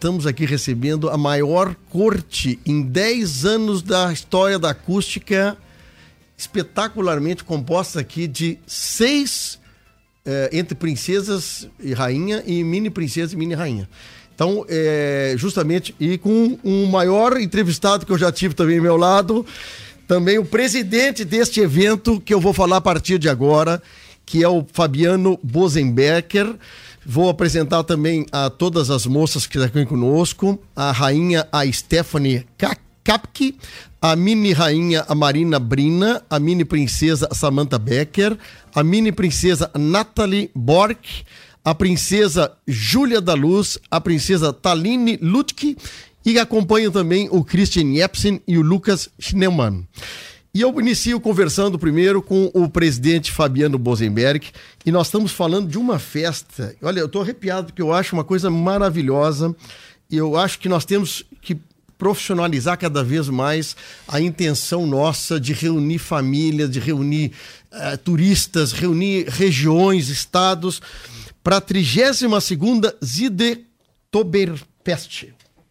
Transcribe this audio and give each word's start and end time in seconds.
estamos 0.00 0.26
aqui 0.26 0.46
recebendo 0.46 1.10
a 1.10 1.18
maior 1.18 1.76
corte 1.90 2.58
em 2.64 2.80
10 2.80 3.44
anos 3.44 3.82
da 3.82 4.10
história 4.10 4.58
da 4.58 4.70
acústica, 4.70 5.58
espetacularmente 6.38 7.44
composta 7.44 8.00
aqui 8.00 8.26
de 8.26 8.58
seis 8.66 9.60
é, 10.24 10.48
entre 10.54 10.74
princesas 10.74 11.68
e 11.78 11.92
rainha 11.92 12.42
e 12.46 12.64
mini 12.64 12.88
princesa 12.88 13.34
e 13.34 13.36
mini 13.36 13.52
rainha. 13.52 13.86
Então, 14.34 14.64
é, 14.70 15.34
justamente, 15.36 15.94
e 16.00 16.16
com 16.16 16.58
um 16.64 16.86
maior 16.86 17.38
entrevistado 17.38 18.06
que 18.06 18.12
eu 18.12 18.16
já 18.16 18.32
tive 18.32 18.54
também 18.54 18.78
ao 18.78 18.82
meu 18.82 18.96
lado, 18.96 19.44
também 20.08 20.38
o 20.38 20.46
presidente 20.46 21.26
deste 21.26 21.60
evento, 21.60 22.18
que 22.22 22.32
eu 22.32 22.40
vou 22.40 22.54
falar 22.54 22.78
a 22.78 22.80
partir 22.80 23.18
de 23.18 23.28
agora, 23.28 23.82
que 24.24 24.42
é 24.42 24.48
o 24.48 24.64
Fabiano 24.72 25.38
Bosenbecker. 25.42 26.54
Vou 27.04 27.28
apresentar 27.28 27.82
também 27.84 28.26
a 28.30 28.50
todas 28.50 28.90
as 28.90 29.06
moças 29.06 29.46
que 29.46 29.58
estão 29.58 29.84
conosco, 29.86 30.60
a 30.76 30.92
rainha, 30.92 31.46
a 31.50 31.70
Stephanie 31.70 32.46
Kapke, 33.02 33.56
a 34.00 34.14
mini 34.14 34.52
rainha, 34.52 35.04
a 35.08 35.14
Marina 35.14 35.58
Brina, 35.58 36.22
a 36.28 36.38
mini 36.38 36.64
princesa 36.64 37.28
Samantha 37.32 37.78
Becker, 37.78 38.36
a 38.74 38.82
mini 38.82 39.12
princesa 39.12 39.70
Natalie 39.74 40.50
Bork, 40.54 41.24
a 41.64 41.74
princesa 41.74 42.52
Júlia 42.66 43.20
da 43.20 43.34
Luz, 43.34 43.78
a 43.90 44.00
princesa 44.00 44.52
Taline 44.52 45.18
Lutke 45.20 45.76
e 46.24 46.38
acompanham 46.38 46.92
também 46.92 47.28
o 47.30 47.44
Christian 47.44 47.94
Jepsen 47.94 48.40
e 48.46 48.58
o 48.58 48.62
Lucas 48.62 49.08
Schnellmann. 49.18 49.86
E 50.52 50.62
eu 50.62 50.80
inicio 50.80 51.20
conversando 51.20 51.78
primeiro 51.78 52.20
com 52.20 52.50
o 52.52 52.68
presidente 52.68 53.30
Fabiano 53.30 53.78
Bosenberg 53.78 54.48
e 54.84 54.90
nós 54.90 55.06
estamos 55.06 55.30
falando 55.30 55.68
de 55.68 55.78
uma 55.78 56.00
festa. 56.00 56.74
Olha, 56.82 56.98
eu 56.98 57.06
estou 57.06 57.22
arrepiado 57.22 57.68
porque 57.68 57.80
eu 57.80 57.92
acho 57.92 58.16
uma 58.16 58.24
coisa 58.24 58.50
maravilhosa 58.50 59.54
e 60.10 60.16
eu 60.16 60.36
acho 60.36 60.58
que 60.58 60.68
nós 60.68 60.84
temos 60.84 61.24
que 61.40 61.56
profissionalizar 61.96 62.76
cada 62.76 63.04
vez 63.04 63.28
mais 63.28 63.76
a 64.08 64.20
intenção 64.20 64.88
nossa 64.88 65.38
de 65.38 65.52
reunir 65.52 65.98
famílias, 65.98 66.68
de 66.68 66.80
reunir 66.80 67.30
uh, 67.70 67.96
turistas, 67.98 68.72
reunir 68.72 69.28
regiões, 69.28 70.08
estados, 70.08 70.82
para 71.44 71.58
a 71.58 71.62
32ª 71.62 72.92
Zidetoberfest. 73.04 75.28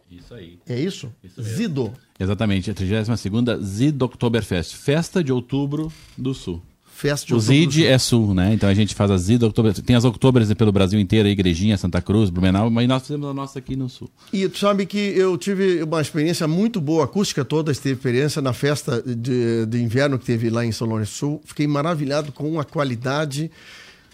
Isso 0.10 0.34
aí. 0.34 0.58
É 0.68 0.80
isso? 0.80 1.14
isso 1.22 1.44
Zido. 1.44 1.94
Exatamente, 2.20 2.70
a 2.70 2.74
32ª 2.74 3.62
Zidoktoberfest, 3.62 4.76
Festa 4.76 5.24
de 5.24 5.32
Outubro 5.32 5.92
do 6.18 6.34
Sul. 6.34 6.62
Festa 7.00 7.28
de 7.28 7.34
o 7.34 7.40
ZID 7.40 7.86
é 7.86 7.98
sul, 7.98 8.34
né? 8.34 8.54
Então 8.54 8.68
a 8.68 8.74
gente 8.74 8.94
faz 8.94 9.10
a 9.10 9.16
ZID 9.16 9.44
Oktober. 9.44 9.74
Tem 9.74 9.96
as 9.96 10.04
Octobers 10.04 10.54
pelo 10.54 10.70
Brasil 10.70 11.00
inteiro, 11.00 11.30
Igrejinha, 11.30 11.78
Santa 11.78 12.02
Cruz, 12.02 12.30
Blumenau, 12.30 12.70
mas 12.70 12.90
nós 12.90 13.04
fizemos 13.04 13.30
a 13.30 13.34
nossa 13.34 13.58
aqui 13.58 13.74
no 13.78 13.88
sul. 13.88 14.10
E 14.34 14.50
tu 14.50 14.58
sabe 14.58 14.86
que 14.86 14.98
eu 14.98 15.38
tive 15.38 15.82
uma 15.82 16.02
experiência 16.02 16.46
muito 16.46 16.82
boa, 16.82 17.06
acústica 17.06 17.46
toda, 17.46 17.74
teve 17.74 17.96
experiência 17.96 18.42
na 18.42 18.52
festa 18.52 19.02
de, 19.02 19.66
de 19.66 19.82
inverno 19.82 20.20
que 20.20 20.26
teve 20.26 20.50
lá 20.50 20.66
em 20.66 20.74
São 20.74 20.90
Lourenço 20.90 21.14
Sul. 21.14 21.42
Fiquei 21.46 21.66
maravilhado 21.68 22.34
com 22.34 22.60
a 22.60 22.66
qualidade, 22.66 23.50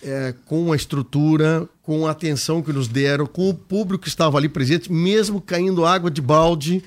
é, 0.04 0.36
com 0.46 0.72
a 0.72 0.76
estrutura, 0.76 1.68
com 1.82 2.06
a 2.06 2.12
atenção 2.12 2.62
que 2.62 2.72
nos 2.72 2.88
deram, 2.88 3.26
com 3.26 3.50
o 3.50 3.54
público 3.56 4.04
que 4.04 4.10
estava 4.10 4.38
ali 4.38 4.48
presente, 4.48 4.92
mesmo 4.92 5.42
caindo 5.42 5.88
água 5.88 6.12
de 6.12 6.22
balde 6.22 6.84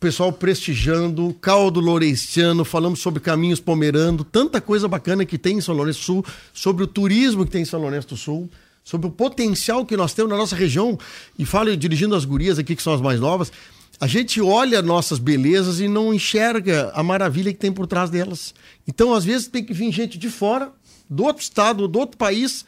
pessoal 0.00 0.32
prestigiando, 0.32 1.34
caldo 1.40 1.80
lourenciano, 1.80 2.64
falamos 2.64 3.00
sobre 3.00 3.20
caminhos 3.20 3.58
pomerando, 3.58 4.22
tanta 4.22 4.60
coisa 4.60 4.86
bacana 4.86 5.24
que 5.24 5.36
tem 5.36 5.58
em 5.58 5.60
São 5.60 5.74
Lourenço 5.74 6.00
do 6.00 6.04
Sul, 6.04 6.24
sobre 6.52 6.84
o 6.84 6.86
turismo 6.86 7.44
que 7.44 7.50
tem 7.50 7.62
em 7.62 7.64
São 7.64 7.80
Lourenço 7.80 8.08
do 8.08 8.16
Sul, 8.16 8.48
sobre 8.84 9.08
o 9.08 9.10
potencial 9.10 9.84
que 9.84 9.96
nós 9.96 10.14
temos 10.14 10.30
na 10.30 10.38
nossa 10.38 10.54
região. 10.54 10.96
E 11.38 11.44
falo 11.44 11.76
dirigindo 11.76 12.14
as 12.14 12.24
gurias 12.24 12.58
aqui, 12.58 12.76
que 12.76 12.82
são 12.82 12.94
as 12.94 13.00
mais 13.00 13.18
novas, 13.18 13.52
a 14.00 14.06
gente 14.06 14.40
olha 14.40 14.80
nossas 14.80 15.18
belezas 15.18 15.80
e 15.80 15.88
não 15.88 16.14
enxerga 16.14 16.92
a 16.94 17.02
maravilha 17.02 17.52
que 17.52 17.58
tem 17.58 17.72
por 17.72 17.86
trás 17.86 18.08
delas. 18.08 18.54
Então, 18.86 19.12
às 19.12 19.24
vezes, 19.24 19.48
tem 19.48 19.64
que 19.64 19.74
vir 19.74 19.90
gente 19.90 20.16
de 20.16 20.30
fora, 20.30 20.70
do 21.10 21.24
outro 21.24 21.42
estado, 21.42 21.88
do 21.88 21.98
outro 21.98 22.16
país. 22.16 22.64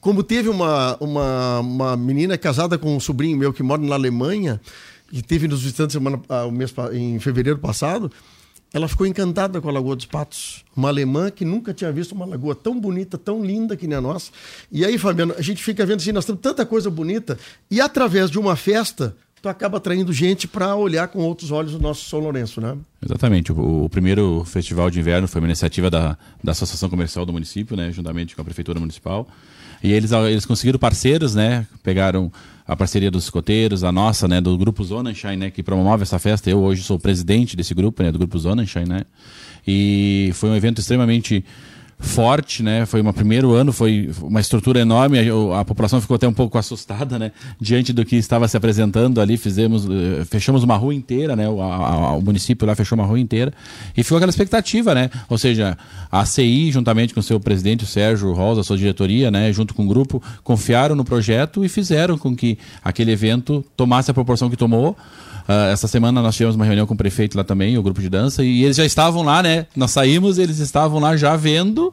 Como 0.00 0.22
teve 0.22 0.48
uma, 0.48 0.96
uma, 1.00 1.58
uma 1.58 1.96
menina 1.96 2.38
casada 2.38 2.78
com 2.78 2.96
um 2.96 3.00
sobrinho 3.00 3.36
meu 3.36 3.52
que 3.52 3.62
mora 3.62 3.82
na 3.82 3.96
Alemanha, 3.96 4.60
e 5.12 5.22
teve 5.22 5.48
nos 5.48 5.62
visitantes 5.62 5.94
semana, 5.94 6.20
ah, 6.28 6.44
o 6.44 6.52
mês, 6.52 6.72
em 6.92 7.18
fevereiro 7.18 7.58
passado, 7.58 8.10
ela 8.72 8.86
ficou 8.86 9.06
encantada 9.06 9.60
com 9.60 9.68
a 9.68 9.72
Lagoa 9.72 9.96
dos 9.96 10.06
Patos. 10.06 10.64
Uma 10.76 10.88
alemã 10.88 11.30
que 11.30 11.44
nunca 11.44 11.74
tinha 11.74 11.90
visto 11.90 12.12
uma 12.12 12.24
lagoa 12.24 12.54
tão 12.54 12.78
bonita, 12.78 13.18
tão 13.18 13.44
linda 13.44 13.76
que 13.76 13.86
nem 13.86 13.98
a 13.98 14.00
nossa. 14.00 14.30
E 14.70 14.84
aí, 14.84 14.96
Fabiano, 14.96 15.34
a 15.36 15.42
gente 15.42 15.62
fica 15.62 15.84
vendo 15.84 15.98
assim, 15.98 16.12
nós 16.12 16.24
temos 16.24 16.40
tanta 16.40 16.64
coisa 16.64 16.88
bonita, 16.88 17.36
e 17.68 17.80
através 17.80 18.30
de 18.30 18.38
uma 18.38 18.54
festa, 18.54 19.16
tu 19.42 19.48
acaba 19.48 19.78
atraindo 19.78 20.12
gente 20.12 20.46
para 20.46 20.74
olhar 20.76 21.08
com 21.08 21.20
outros 21.20 21.50
olhos 21.50 21.74
o 21.74 21.78
nosso 21.78 22.08
São 22.08 22.20
Lourenço, 22.20 22.60
né? 22.60 22.76
Exatamente. 23.02 23.52
O, 23.52 23.84
o, 23.84 23.88
primeiro 23.88 24.44
festival 24.44 24.90
de 24.90 25.00
inverno 25.00 25.26
foi 25.26 25.40
uma 25.40 25.48
iniciativa 25.48 25.90
da, 25.90 26.16
da 26.42 26.52
Associação 26.52 26.90
Comercial 26.90 27.24
do 27.24 27.32
município, 27.32 27.76
né, 27.76 27.90
juntamente 27.90 28.36
com 28.36 28.42
a 28.42 28.44
Prefeitura 28.44 28.78
Municipal. 28.78 29.26
E 29.82 29.92
eles, 29.92 30.12
eles 30.12 30.44
conseguiram 30.44 30.78
parceiros, 30.78 31.34
né? 31.34 31.66
Pegaram 31.82 32.30
a 32.66 32.76
parceria 32.76 33.10
dos 33.10 33.24
escoteiros, 33.24 33.82
a 33.82 33.90
nossa, 33.90 34.28
né, 34.28 34.40
do 34.40 34.56
grupo 34.58 34.84
Zonenschein, 34.84 35.36
né, 35.36 35.50
que 35.50 35.62
promove 35.62 36.02
essa 36.02 36.18
festa. 36.18 36.50
Eu 36.50 36.60
hoje 36.60 36.82
sou 36.82 36.98
presidente 36.98 37.56
desse 37.56 37.72
grupo, 37.72 38.02
né, 38.02 38.12
do 38.12 38.18
grupo 38.18 38.38
Zonenschein, 38.38 38.84
né? 38.86 39.04
E 39.66 40.30
foi 40.34 40.50
um 40.50 40.54
evento 40.54 40.80
extremamente 40.80 41.44
forte, 42.00 42.62
né? 42.62 42.86
Foi 42.86 43.02
um 43.02 43.12
primeiro 43.12 43.52
ano, 43.52 43.72
foi 43.72 44.10
uma 44.22 44.40
estrutura 44.40 44.80
enorme. 44.80 45.18
A, 45.18 45.60
a, 45.60 45.64
população 45.64 46.00
ficou 46.00 46.14
até 46.14 46.26
um 46.26 46.32
pouco 46.32 46.56
assustada, 46.56 47.18
né? 47.18 47.30
Diante 47.60 47.92
do 47.92 48.04
que 48.04 48.16
estava 48.16 48.48
se 48.48 48.56
apresentando 48.56 49.20
ali, 49.20 49.36
fizemos, 49.36 49.84
uh, 49.84 50.24
fechamos 50.24 50.64
uma 50.64 50.76
rua 50.76 50.94
inteira, 50.94 51.36
né? 51.36 51.48
O, 51.48 51.60
a, 51.60 52.16
o, 52.16 52.22
município 52.22 52.66
lá 52.66 52.74
fechou 52.74 52.98
uma 52.98 53.04
rua 53.04 53.20
inteira 53.20 53.52
e 53.94 54.02
ficou 54.02 54.16
aquela 54.16 54.30
expectativa, 54.30 54.94
né? 54.94 55.10
Ou 55.28 55.36
seja, 55.36 55.76
a 56.10 56.24
CI, 56.24 56.72
juntamente 56.72 57.12
com 57.12 57.20
o 57.20 57.22
seu 57.22 57.38
presidente, 57.38 57.84
o 57.84 57.86
Sérgio 57.86 58.32
Rosa, 58.32 58.62
a 58.62 58.64
sua 58.64 58.78
diretoria, 58.78 59.30
né? 59.30 59.52
Junto 59.52 59.74
com 59.74 59.84
o 59.84 59.86
grupo, 59.86 60.22
confiaram 60.42 60.96
no 60.96 61.04
projeto 61.04 61.64
e 61.64 61.68
fizeram 61.68 62.16
com 62.16 62.34
que 62.34 62.58
aquele 62.82 63.12
evento 63.12 63.64
tomasse 63.76 64.10
a 64.10 64.14
proporção 64.14 64.48
que 64.48 64.56
tomou. 64.56 64.96
Uh, 65.50 65.72
essa 65.72 65.88
semana 65.88 66.22
nós 66.22 66.36
tivemos 66.36 66.54
uma 66.54 66.64
reunião 66.64 66.86
com 66.86 66.94
o 66.94 66.96
prefeito 66.96 67.36
lá 67.36 67.42
também, 67.42 67.76
o 67.76 67.82
grupo 67.82 68.00
de 68.00 68.08
dança, 68.08 68.44
e 68.44 68.62
eles 68.62 68.76
já 68.76 68.84
estavam 68.84 69.22
lá, 69.22 69.42
né? 69.42 69.66
Nós 69.74 69.90
saímos, 69.90 70.38
eles 70.38 70.60
estavam 70.60 71.00
lá 71.00 71.16
já 71.16 71.34
vendo, 71.34 71.89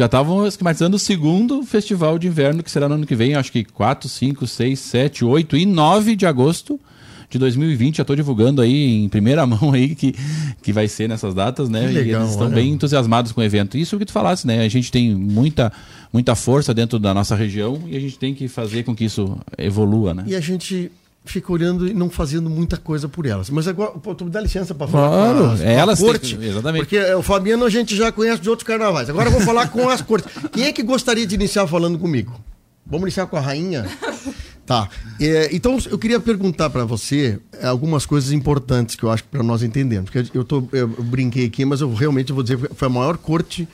já 0.00 0.06
estavam 0.06 0.46
esquematizando 0.46 0.96
o 0.96 0.98
segundo 0.98 1.62
festival 1.62 2.18
de 2.18 2.26
inverno, 2.26 2.62
que 2.62 2.70
será 2.70 2.88
no 2.88 2.94
ano 2.94 3.06
que 3.06 3.14
vem, 3.14 3.34
acho 3.34 3.52
que 3.52 3.64
4, 3.64 4.08
5, 4.08 4.46
6, 4.46 4.78
7, 4.78 5.24
8 5.26 5.58
e 5.58 5.66
9 5.66 6.16
de 6.16 6.24
agosto 6.24 6.80
de 7.28 7.38
2020. 7.38 7.98
Já 7.98 8.02
estou 8.02 8.16
divulgando 8.16 8.62
aí 8.62 9.04
em 9.04 9.10
primeira 9.10 9.44
mão 9.46 9.74
aí 9.74 9.94
que, 9.94 10.14
que 10.62 10.72
vai 10.72 10.88
ser 10.88 11.06
nessas 11.06 11.34
datas, 11.34 11.68
né? 11.68 11.80
Legal, 11.80 12.02
e 12.02 12.10
eles 12.14 12.30
estão 12.30 12.46
olha. 12.46 12.54
bem 12.54 12.72
entusiasmados 12.72 13.30
com 13.32 13.42
o 13.42 13.44
evento. 13.44 13.76
Isso 13.76 13.98
que 13.98 14.06
tu 14.06 14.12
falasse, 14.12 14.46
né? 14.46 14.64
A 14.64 14.68
gente 14.68 14.90
tem 14.90 15.14
muita, 15.14 15.70
muita 16.10 16.34
força 16.34 16.72
dentro 16.72 16.98
da 16.98 17.12
nossa 17.12 17.36
região 17.36 17.82
e 17.86 17.94
a 17.94 18.00
gente 18.00 18.18
tem 18.18 18.34
que 18.34 18.48
fazer 18.48 18.84
com 18.84 18.96
que 18.96 19.04
isso 19.04 19.38
evolua, 19.58 20.14
né? 20.14 20.24
E 20.26 20.34
a 20.34 20.40
gente 20.40 20.90
fica 21.24 21.52
olhando 21.52 21.86
e 21.86 21.94
não 21.94 22.08
fazendo 22.08 22.48
muita 22.48 22.76
coisa 22.76 23.08
por 23.08 23.26
elas. 23.26 23.50
Mas 23.50 23.68
agora, 23.68 23.92
pô, 23.92 24.14
tu 24.14 24.24
me 24.24 24.30
dá 24.30 24.40
licença 24.40 24.74
para 24.74 24.88
falar 24.88 25.08
claro, 25.08 25.38
com, 25.38 25.50
as, 25.50 25.60
é 25.60 25.74
elas 25.74 26.02
a 26.02 26.06
corte, 26.06 26.36
tem, 26.36 26.48
exatamente. 26.48 26.82
porque 26.82 27.14
o 27.14 27.22
Fabiano 27.22 27.64
a 27.64 27.70
gente 27.70 27.94
já 27.94 28.10
conhece 28.10 28.40
de 28.42 28.48
outros 28.48 28.66
carnavais. 28.66 29.08
Agora 29.08 29.28
eu 29.28 29.32
vou 29.32 29.40
falar 29.42 29.68
com 29.68 29.88
as 29.88 30.00
cortes. 30.00 30.30
Quem 30.52 30.64
é 30.64 30.72
que 30.72 30.82
gostaria 30.82 31.26
de 31.26 31.34
iniciar 31.34 31.66
falando 31.66 31.98
comigo? 31.98 32.40
Vamos 32.86 33.02
iniciar 33.02 33.26
com 33.26 33.36
a 33.36 33.40
rainha? 33.40 33.88
Tá. 34.66 34.88
É, 35.18 35.48
então 35.52 35.76
eu 35.90 35.98
queria 35.98 36.20
perguntar 36.20 36.70
para 36.70 36.84
você 36.84 37.40
algumas 37.60 38.06
coisas 38.06 38.30
importantes 38.30 38.94
que 38.94 39.02
eu 39.02 39.10
acho 39.10 39.24
para 39.24 39.42
nós 39.42 39.64
entendermos. 39.64 40.10
Porque 40.10 40.36
eu, 40.36 40.44
tô, 40.44 40.62
eu 40.72 40.86
brinquei 40.86 41.44
aqui, 41.44 41.64
mas 41.64 41.80
eu 41.80 41.92
realmente 41.92 42.32
vou 42.32 42.40
dizer 42.40 42.56
que 42.56 42.74
foi 42.74 42.86
a 42.86 42.88
maior 42.88 43.16
corte 43.18 43.68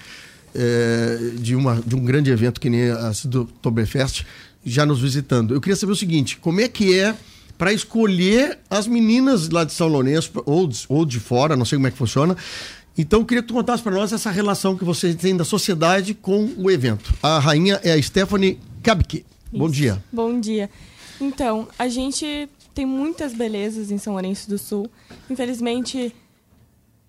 é, 0.54 1.18
de, 1.38 1.54
uma, 1.54 1.82
de 1.84 1.94
um 1.94 2.02
grande 2.02 2.30
evento 2.30 2.58
que 2.58 2.70
nem 2.70 2.90
a 2.90 3.12
do 3.26 3.42
Oktoberfest 3.42 4.24
já 4.64 4.86
nos 4.86 5.00
visitando. 5.00 5.52
Eu 5.54 5.60
queria 5.60 5.76
saber 5.76 5.92
o 5.92 5.96
seguinte: 5.96 6.38
como 6.38 6.62
é 6.62 6.68
que 6.68 6.98
é 6.98 7.14
para 7.56 7.72
escolher 7.72 8.58
as 8.68 8.86
meninas 8.86 9.48
lá 9.48 9.64
de 9.64 9.72
São 9.72 9.88
Lourenço 9.88 10.30
ou, 10.44 10.68
ou 10.88 11.04
de 11.04 11.18
fora, 11.18 11.56
não 11.56 11.64
sei 11.64 11.78
como 11.78 11.86
é 11.86 11.90
que 11.90 11.96
funciona. 11.96 12.36
Então, 12.98 13.20
eu 13.20 13.26
queria 13.26 13.42
que 13.42 13.48
tu 13.48 13.54
contasse 13.54 13.82
para 13.82 13.92
nós 13.92 14.12
essa 14.12 14.30
relação 14.30 14.76
que 14.76 14.84
você 14.84 15.14
tem 15.14 15.36
da 15.36 15.44
sociedade 15.44 16.14
com 16.14 16.50
o 16.56 16.70
evento. 16.70 17.12
A 17.22 17.38
rainha 17.38 17.78
é 17.84 17.92
a 17.92 18.02
Stephanie 18.02 18.58
Kabke. 18.82 19.24
Bom 19.52 19.68
dia. 19.68 20.02
Bom 20.10 20.40
dia. 20.40 20.70
Então, 21.20 21.68
a 21.78 21.88
gente 21.88 22.48
tem 22.74 22.86
muitas 22.86 23.34
belezas 23.34 23.90
em 23.90 23.98
São 23.98 24.14
Lourenço 24.14 24.48
do 24.48 24.58
Sul. 24.58 24.90
Infelizmente, 25.28 26.14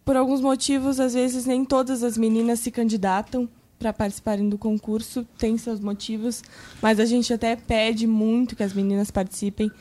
por 0.04 0.16
alguns 0.16 0.42
motivos, 0.42 1.00
às 1.00 1.14
vezes 1.14 1.46
nem 1.46 1.66
todas 1.66 2.04
as 2.04 2.18
meninas 2.18 2.60
se 2.60 2.72
candidatam 2.72 3.50
para 3.78 3.94
participarem 3.94 4.50
do 4.50 4.58
concurso, 4.58 5.26
tem 5.38 5.58
seus 5.58 5.80
motivos, 5.80 6.42
mas 6.82 7.00
a 7.00 7.06
gente 7.06 7.32
até 7.32 7.56
pede 7.56 8.08
muito 8.08 8.56
que 8.56 8.64
as 8.64 8.74
meninas 8.74 9.12
participem 9.12 9.72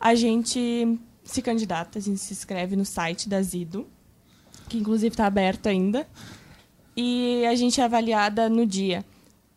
a 0.00 0.14
gente 0.14 0.98
se 1.24 1.42
candidata, 1.42 1.98
a 1.98 2.02
gente 2.02 2.18
se 2.18 2.32
inscreve 2.32 2.76
no 2.76 2.84
site 2.84 3.28
da 3.28 3.40
Zido, 3.42 3.86
que 4.68 4.78
inclusive 4.78 5.12
está 5.12 5.26
aberto 5.26 5.68
ainda. 5.68 6.06
E 6.96 7.44
a 7.46 7.54
gente 7.54 7.80
é 7.80 7.84
avaliada 7.84 8.48
no 8.48 8.64
dia 8.64 9.04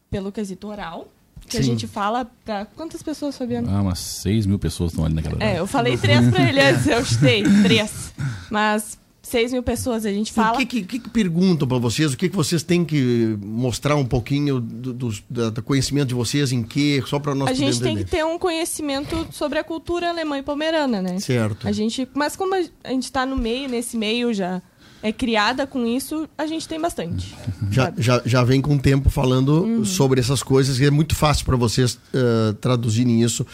pelo 0.09 0.31
quesito 0.31 0.68
oral. 0.68 1.07
que 1.47 1.57
a 1.57 1.62
Sim. 1.63 1.71
gente 1.71 1.88
fala 1.88 2.30
para 2.45 2.65
quantas 2.65 3.01
pessoas, 3.01 3.36
Fabiano? 3.38 3.69
Ah, 3.71 3.81
umas 3.81 3.97
6 4.00 4.45
mil 4.45 4.59
pessoas 4.59 4.91
estão 4.91 5.06
ali 5.06 5.15
naquela. 5.15 5.41
É, 5.44 5.57
eu 5.57 5.65
falei 5.65 5.97
três 5.97 6.30
pra 6.30 6.47
ele 6.47 6.59
antes, 6.59 6.85
eu 6.85 7.03
chutei 7.06 7.44
três. 7.63 8.13
Mas 8.51 8.99
seis 9.30 9.52
mil 9.54 9.64
pessoas 9.64 10.06
a 10.06 10.12
gente 10.12 10.31
O 10.31 10.34
fala. 10.34 10.58
que, 10.58 10.66
que, 10.66 10.84
que 10.84 11.00
que 11.00 11.10
perguntam 11.10 11.68
para 11.68 11.78
vocês? 11.78 12.14
O 12.14 12.18
que, 12.18 12.28
que 12.30 12.36
vocês 12.36 12.62
têm 12.64 12.84
que 12.84 13.38
mostrar 13.42 13.96
um 13.96 14.06
pouquinho 14.06 14.60
do, 14.60 15.14
da- 15.30 15.50
do 15.50 15.64
conhecimento 15.64 16.10
de 16.10 16.14
vocês 16.16 16.52
em 16.52 16.64
que? 16.64 17.02
Só 17.08 17.20
para 17.20 17.34
nós 17.36 17.50
A 17.50 17.54
gente 17.54 17.80
tem 17.80 17.96
que 17.96 18.02
entender. 18.04 18.18
ter 18.18 18.26
um 18.26 18.38
conhecimento 18.38 19.28
sobre 19.31 19.60
a 19.60 19.64
cultura 19.64 20.10
alemã 20.10 20.38
e 20.38 20.44
pomerana, 20.44 21.02
né? 21.02 21.20
Certo. 21.20 21.68
A 21.68 21.72
gente, 21.72 22.08
mas 22.14 22.36
como 22.36 22.54
a 22.56 22.90
gente 22.92 23.12
tá 23.12 23.26
no 23.26 23.38
meio, 23.38 23.70
nesse 23.70 23.96
meio 23.98 24.34
já 24.34 24.62
é 25.02 25.14
criada 25.14 25.66
com 25.66 25.86
isso, 25.88 26.28
a 26.38 26.46
gente 26.46 26.68
tem 26.68 26.80
bastante. 26.80 27.34
Já, 27.72 27.94
já, 27.98 28.22
já 28.26 28.44
vem 28.44 28.60
com 28.62 28.78
tempo 28.80 29.10
falando 29.12 29.64
Uhum. 29.64 29.86
sobre 29.86 30.20
essas 30.20 30.42
coisas 30.42 30.80
e 30.80 30.86
é 30.86 30.90
muito 30.90 31.16
fácil 31.16 31.46
para 31.46 31.56
vocês 31.56 32.00
eh, 32.14 32.54
traduzirem 32.60 33.22
isso 33.22 33.46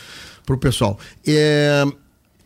para 0.45 0.55
o 0.55 0.57
pessoal. 0.57 0.97
É, 1.27 1.83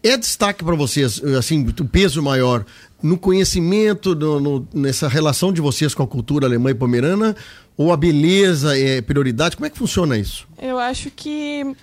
é 0.04 0.18
destaque 0.18 0.63
para 0.63 0.75
vocês, 0.75 1.22
assim, 1.38 1.66
o 1.68 1.86
peso 1.86 2.22
maior 2.22 2.66
no 3.01 3.18
conhecimento, 3.18 4.16
no- 4.16 4.40
no- 4.40 4.68
nessa 4.74 5.07
relação 5.07 5.51
de 5.54 5.62
vocês 5.62 5.94
com 5.94 6.04
a 6.04 6.07
cultura 6.07 6.46
alemã 6.48 6.72
e 6.72 6.75
pomerana, 6.75 7.36
ou 7.78 7.92
a 7.94 7.98
beleza 7.98 8.78
é 8.78 9.01
prioridade? 9.01 9.56
Como 9.56 9.66
é 9.66 9.69
que 9.69 9.78
funciona 9.78 10.18
isso? 10.18 10.48
Eu 10.62 10.78
acho 10.80 11.10
que 11.12 11.75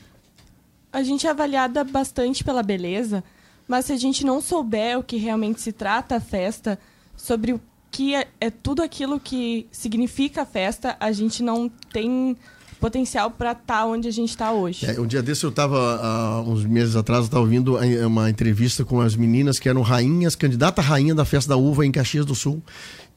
a 0.93 1.03
gente 1.03 1.27
é 1.27 1.31
avaliada 1.31 1.83
bastante 1.85 2.43
pela 2.45 2.63
beleza, 2.63 3.23
mas 3.69 3.87
se 3.87 3.93
a 3.93 3.97
gente 3.97 4.25
não 4.25 4.41
souber 4.41 4.99
o 4.99 5.03
que 5.03 5.17
realmente 5.17 5.61
se 5.61 5.73
trata 5.73 6.17
a 6.17 6.21
festa, 6.21 6.79
sobre 7.17 7.53
o 7.53 7.61
que 7.91 8.15
é, 8.15 8.29
é 8.41 8.51
tudo 8.51 8.83
aquilo 8.83 9.19
que 9.19 9.67
significa 9.73 10.43
a 10.43 10.47
festa, 10.47 10.97
a 11.01 11.11
gente 11.12 11.43
não 11.43 11.71
tem 11.93 12.37
potencial 12.81 13.31
para 13.31 13.52
estar 13.52 13.87
onde 13.87 14.06
a 14.08 14.11
gente 14.11 14.31
está 14.31 14.52
hoje. 14.52 14.87
É, 14.87 15.00
um 15.00 15.06
dia 15.06 15.23
desse 15.23 15.44
eu 15.44 15.50
estava, 15.50 15.96
há 16.02 16.40
uns 16.43 16.64
meses 16.64 16.94
atrás, 16.96 17.20
eu 17.20 17.25
estava 17.26 17.43
ouvindo 17.43 17.76
a- 17.76 18.06
uma 18.06 18.28
entrevista 18.31 18.84
com 18.84 19.00
as 19.00 19.17
meninas 19.17 19.58
que 19.58 19.69
eram 19.69 19.82
rainhas, 19.82 20.34
candidata 20.34 20.81
rainha 20.82 21.14
da 21.14 21.25
Festa 21.25 21.50
da 21.50 21.56
Uva 21.56 21.84
em 21.87 21.90
Caxias 21.93 22.25
do 22.26 22.34
Sul. 22.34 22.62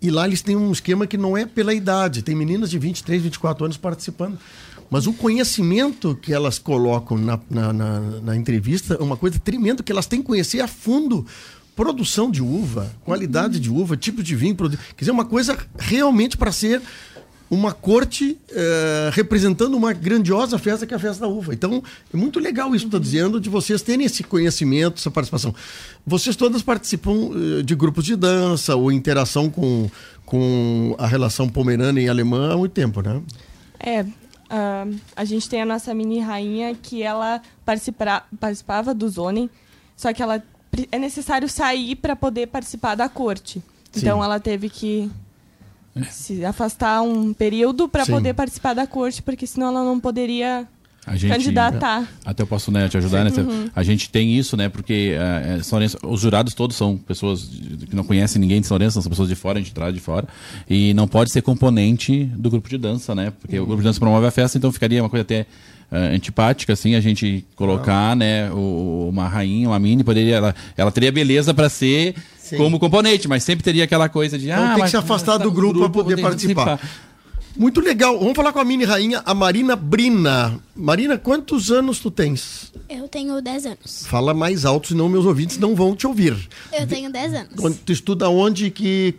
E 0.01 0.09
lá 0.09 0.25
eles 0.25 0.41
têm 0.41 0.56
um 0.56 0.71
esquema 0.71 1.06
que 1.06 1.17
não 1.17 1.35
é 1.38 1.45
pela 1.45 1.73
idade, 1.73 2.21
tem 2.21 2.33
meninas 2.35 2.69
de 2.69 2.79
23, 2.79 3.21
24 3.21 3.65
anos 3.65 3.75
participando. 3.77 4.38
Mas 4.89 5.06
o 5.06 5.13
conhecimento 5.13 6.15
que 6.15 6.33
elas 6.33 6.57
colocam 6.57 7.17
na, 7.17 7.39
na, 7.50 7.73
na- 7.73 8.00
na 8.23 8.35
entrevista 8.35 8.95
é 8.95 9.03
uma 9.03 9.17
coisa 9.17 9.38
tremenda, 9.39 9.83
que 9.83 9.91
elas 9.91 10.06
têm 10.07 10.21
que 10.21 10.25
conhecer 10.27 10.61
a 10.61 10.67
fundo 10.67 11.25
produção 11.75 12.29
de 12.29 12.41
uva, 12.41 12.91
qualidade 13.06 13.57
de 13.59 13.69
uva, 13.69 13.95
tipo 13.95 14.21
de 14.23 14.35
vinho. 14.35 14.56
Quer 14.56 14.69
dizer, 15.00 15.11
uma 15.11 15.23
coisa 15.25 15.57
realmente 15.77 16.35
para 16.35 16.51
ser 16.51 16.81
uma 17.50 17.74
corte 17.74 18.38
eh, 18.51 19.10
representando 19.12 19.75
uma 19.75 19.92
grandiosa 19.92 20.60
festa 20.60 20.86
que 20.86 20.94
é 20.94 20.98
a 20.98 21.00
festa 21.00 21.22
da 21.22 21.28
uva. 21.28 21.54
Então, 21.54 21.84
é 22.13 22.18
muito 22.18 22.40
legal 22.40 22.75
isso 22.75 22.86
que 22.86 22.88
estou 22.90 23.00
dizendo, 23.00 23.40
de 23.40 23.50
vocês 23.50 23.81
terem 23.81 24.06
esse 24.06 24.24
conhecimento, 24.24 25.00
essa 25.00 25.10
participação. 25.10 25.54
Vocês 26.06 26.36
todas 26.36 26.62
participam 26.62 27.31
eh, 27.34 27.63
de 27.63 27.75
grupos 27.75 28.06
de 28.06 28.16
dança 28.16 28.75
ou 28.75 28.92
interação 28.92 29.50
com, 29.50 29.90
com 30.25 30.96
a 31.00 31.07
relação 31.07 31.50
pomerana 31.50 32.00
e 32.00 32.07
alemã 32.07 32.54
há 32.54 32.57
muito 32.57 32.74
tempo, 32.74 33.01
né? 33.01 33.22
É, 33.80 34.06
ah, 34.50 34.86
a 35.16 35.25
gente 35.25 35.50
tem 35.50 35.62
a 35.62 35.66
nossa 35.66 35.94
mini 35.94 36.19
rainha 36.19 36.75
que 36.75 37.02
ela 37.02 37.42
participara- 37.66 38.24
participava 38.40 38.94
do 38.94 39.07
Zonen, 39.10 39.50
só 39.95 40.13
que 40.13 40.22
ela 40.22 40.44
é 40.92 41.00
necessário 41.00 41.50
sair 41.50 41.95
para 41.95 42.16
poder 42.16 42.48
participar 42.48 42.95
da 42.95 43.10
corte. 43.10 43.62
Sim. 43.92 44.02
Então 44.02 44.24
ela 44.24 44.40
teve 44.40 44.69
que 44.69 45.10
se 46.10 46.44
afastar 46.46 47.01
um 47.01 47.34
período 47.34 47.88
para 47.90 48.06
poder 48.06 48.34
participar 48.34 48.74
da 48.74 48.86
corte, 48.88 49.22
porque 49.22 49.46
senão 49.48 49.68
ela 49.68 49.84
não 49.84 50.00
poderia 50.00 50.68
A 51.06 51.16
gente, 51.16 51.31
candidatar. 51.31 52.07
Até 52.25 52.44
eu 52.44 52.48
posso 52.48 52.72
né, 52.72 52.88
te 52.90 52.98
ajudar, 52.98 53.24
né? 53.25 53.31
Uhum. 53.38 53.69
A 53.75 53.84
gente 53.84 54.10
tem 54.10 54.38
isso, 54.38 54.56
né? 54.57 54.69
Porque 54.69 55.16
eh, 55.18 55.60
São 55.63 55.78
Lourenço- 55.78 55.98
os 56.04 56.22
jurados 56.22 56.54
todos 56.54 56.75
são 56.75 56.98
pessoas 56.98 57.44
que 57.90 57.96
não 57.96 58.04
conhecem 58.04 58.40
ninguém 58.40 58.62
de 58.62 58.68
São 58.68 58.75
Lourenço, 58.78 59.01
são 59.01 59.10
pessoas 59.10 59.30
de 59.30 59.36
fora, 59.36 59.57
a 59.57 59.62
gente 59.62 59.74
traz 59.74 59.94
de 59.94 60.00
fora. 60.00 60.28
E 60.69 60.94
não 60.94 61.07
pode 61.07 61.31
ser 61.31 61.42
componente 61.42 62.25
do 62.36 62.50
grupo 62.50 62.69
de 62.69 62.78
dança, 62.78 63.16
né? 63.16 63.31
Porque 63.42 63.57
o 63.60 63.66
grupo 63.66 63.81
de 63.81 63.88
dança 63.88 64.00
promove 64.00 64.28
a 64.28 64.31
festa, 64.31 64.57
então 64.57 64.72
ficaria 64.72 65.02
uma 65.02 65.10
coisa 65.10 65.22
até 65.24 65.45
eh, 65.92 66.16
antipática, 66.16 66.74
assim, 66.74 66.94
a 66.94 67.02
gente 67.02 67.44
colocar, 67.56 68.16
né, 68.16 68.52
o- 68.52 69.07
uma 69.10 69.28
rainha, 69.28 69.69
uma 69.69 69.80
mini, 69.80 70.04
poderia, 70.04 70.36
ela, 70.36 70.56
ela 70.78 70.92
teria 70.92 71.12
beleza 71.12 71.52
para 71.52 71.68
ser 71.68 72.13
Sim. 72.50 72.57
como 72.57 72.80
componente, 72.80 73.28
mas 73.28 73.44
sempre 73.44 73.63
teria 73.63 73.84
aquela 73.84 74.10
coisa 74.10 74.38
de. 74.38 74.50
Então 74.50 74.63
ah, 74.63 74.75
tem 74.75 74.84
que 74.84 74.90
se 74.90 74.98
afastar 74.98 75.34
mas 75.34 75.44
do 75.44 75.50
tá 75.50 75.56
grupo 75.56 75.80
pra 75.80 75.90
poder 75.90 76.19
participar. 76.22 76.80
Muito 77.57 77.81
legal. 77.81 78.18
Vamos 78.18 78.36
falar 78.36 78.54
com 78.54 78.60
a 78.60 78.63
mini 78.63 78.86
rainha, 78.86 79.22
a 79.25 79.34
Marina 79.34 79.75
Brina. 79.75 80.60
Marina, 80.75 81.18
quantos 81.18 81.69
anos 81.69 82.00
tu 82.00 82.10
tens? 82.10 82.72
Eu 82.90 83.07
tenho 83.07 83.42
10 83.42 83.66
anos. 83.66 84.06
Fala 84.07 84.34
mais 84.34 84.66
alto, 84.66 84.90
senão 84.90 85.10
meus 85.10 85.25
ouvintes 85.25 85.57
não 85.57 85.75
vão 85.75 85.96
te 85.96 86.07
ouvir. 86.07 86.38
Eu 86.72 86.88
tenho 86.88 87.12
10 87.12 87.34
anos. 87.34 87.80
Tu 87.86 87.92
estuda 87.92 88.30
onde 88.30 88.68
e 88.68 88.72
que, 88.72 89.13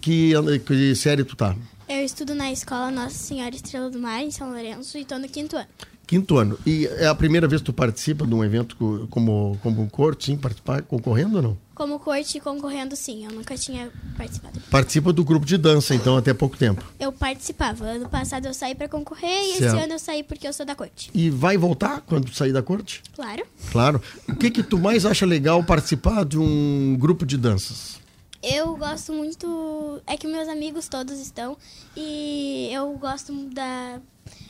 que, 0.00 0.32
que 0.66 0.94
série 0.96 1.22
tu 1.22 1.36
tá? 1.36 1.54
Eu 1.88 2.04
estudo 2.04 2.34
na 2.34 2.50
escola 2.50 2.90
Nossa 2.90 3.16
Senhora 3.16 3.54
Estrela 3.54 3.88
do 3.88 4.00
Mar, 4.00 4.20
em 4.20 4.32
São 4.32 4.50
Lourenço, 4.50 4.98
e 4.98 5.04
tô 5.04 5.18
no 5.20 5.28
quinto 5.28 5.54
ano. 5.54 5.68
Quinto 6.06 6.36
ano. 6.38 6.56
E 6.64 6.86
é 6.86 7.06
a 7.06 7.14
primeira 7.14 7.48
vez 7.48 7.60
que 7.60 7.66
tu 7.66 7.72
participa 7.72 8.24
de 8.26 8.32
um 8.32 8.44
evento 8.44 8.76
co- 8.76 9.06
como, 9.10 9.58
como 9.62 9.82
um 9.82 9.88
corte, 9.88 10.26
sim? 10.26 10.36
Participar, 10.36 10.82
concorrendo 10.82 11.36
ou 11.38 11.42
não? 11.42 11.58
Como 11.74 11.98
corte 11.98 12.38
concorrendo, 12.40 12.94
sim. 12.94 13.24
Eu 13.26 13.32
nunca 13.32 13.56
tinha 13.58 13.90
participado. 14.16 14.60
Participa 14.70 15.12
do 15.12 15.24
grupo 15.24 15.44
de 15.44 15.58
dança, 15.58 15.94
então, 15.94 16.16
até 16.16 16.32
pouco 16.32 16.56
tempo. 16.56 16.84
Eu 17.00 17.10
participava. 17.12 17.84
Ano 17.86 18.08
passado 18.08 18.46
eu 18.46 18.54
saí 18.54 18.74
pra 18.74 18.88
concorrer 18.88 19.28
e 19.28 19.58
Certo. 19.58 19.74
esse 19.74 19.84
ano 19.84 19.92
eu 19.94 19.98
saí 19.98 20.22
porque 20.22 20.46
eu 20.46 20.52
sou 20.52 20.64
da 20.64 20.74
corte. 20.76 21.10
E 21.12 21.28
vai 21.28 21.56
voltar 21.56 22.00
quando 22.02 22.32
sair 22.32 22.52
da 22.52 22.62
corte? 22.62 23.02
Claro. 23.14 23.42
Claro. 23.72 24.00
O 24.28 24.34
que 24.36 24.50
que 24.50 24.62
tu 24.62 24.78
mais 24.78 25.04
acha 25.04 25.26
legal 25.26 25.62
participar 25.64 26.24
de 26.24 26.38
um 26.38 26.96
grupo 26.98 27.26
de 27.26 27.36
danças? 27.36 27.98
Eu 28.42 28.76
gosto 28.76 29.12
muito. 29.12 30.00
É 30.06 30.16
que 30.16 30.28
meus 30.28 30.48
amigos 30.48 30.86
todos 30.88 31.18
estão 31.18 31.56
e 31.96 32.70
eu 32.72 32.92
gosto 32.96 33.32
da. 33.52 34.00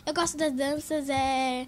Eu 0.07 0.15
gosto 0.15 0.37
das 0.37 0.53
danças. 0.53 1.09
É. 1.09 1.67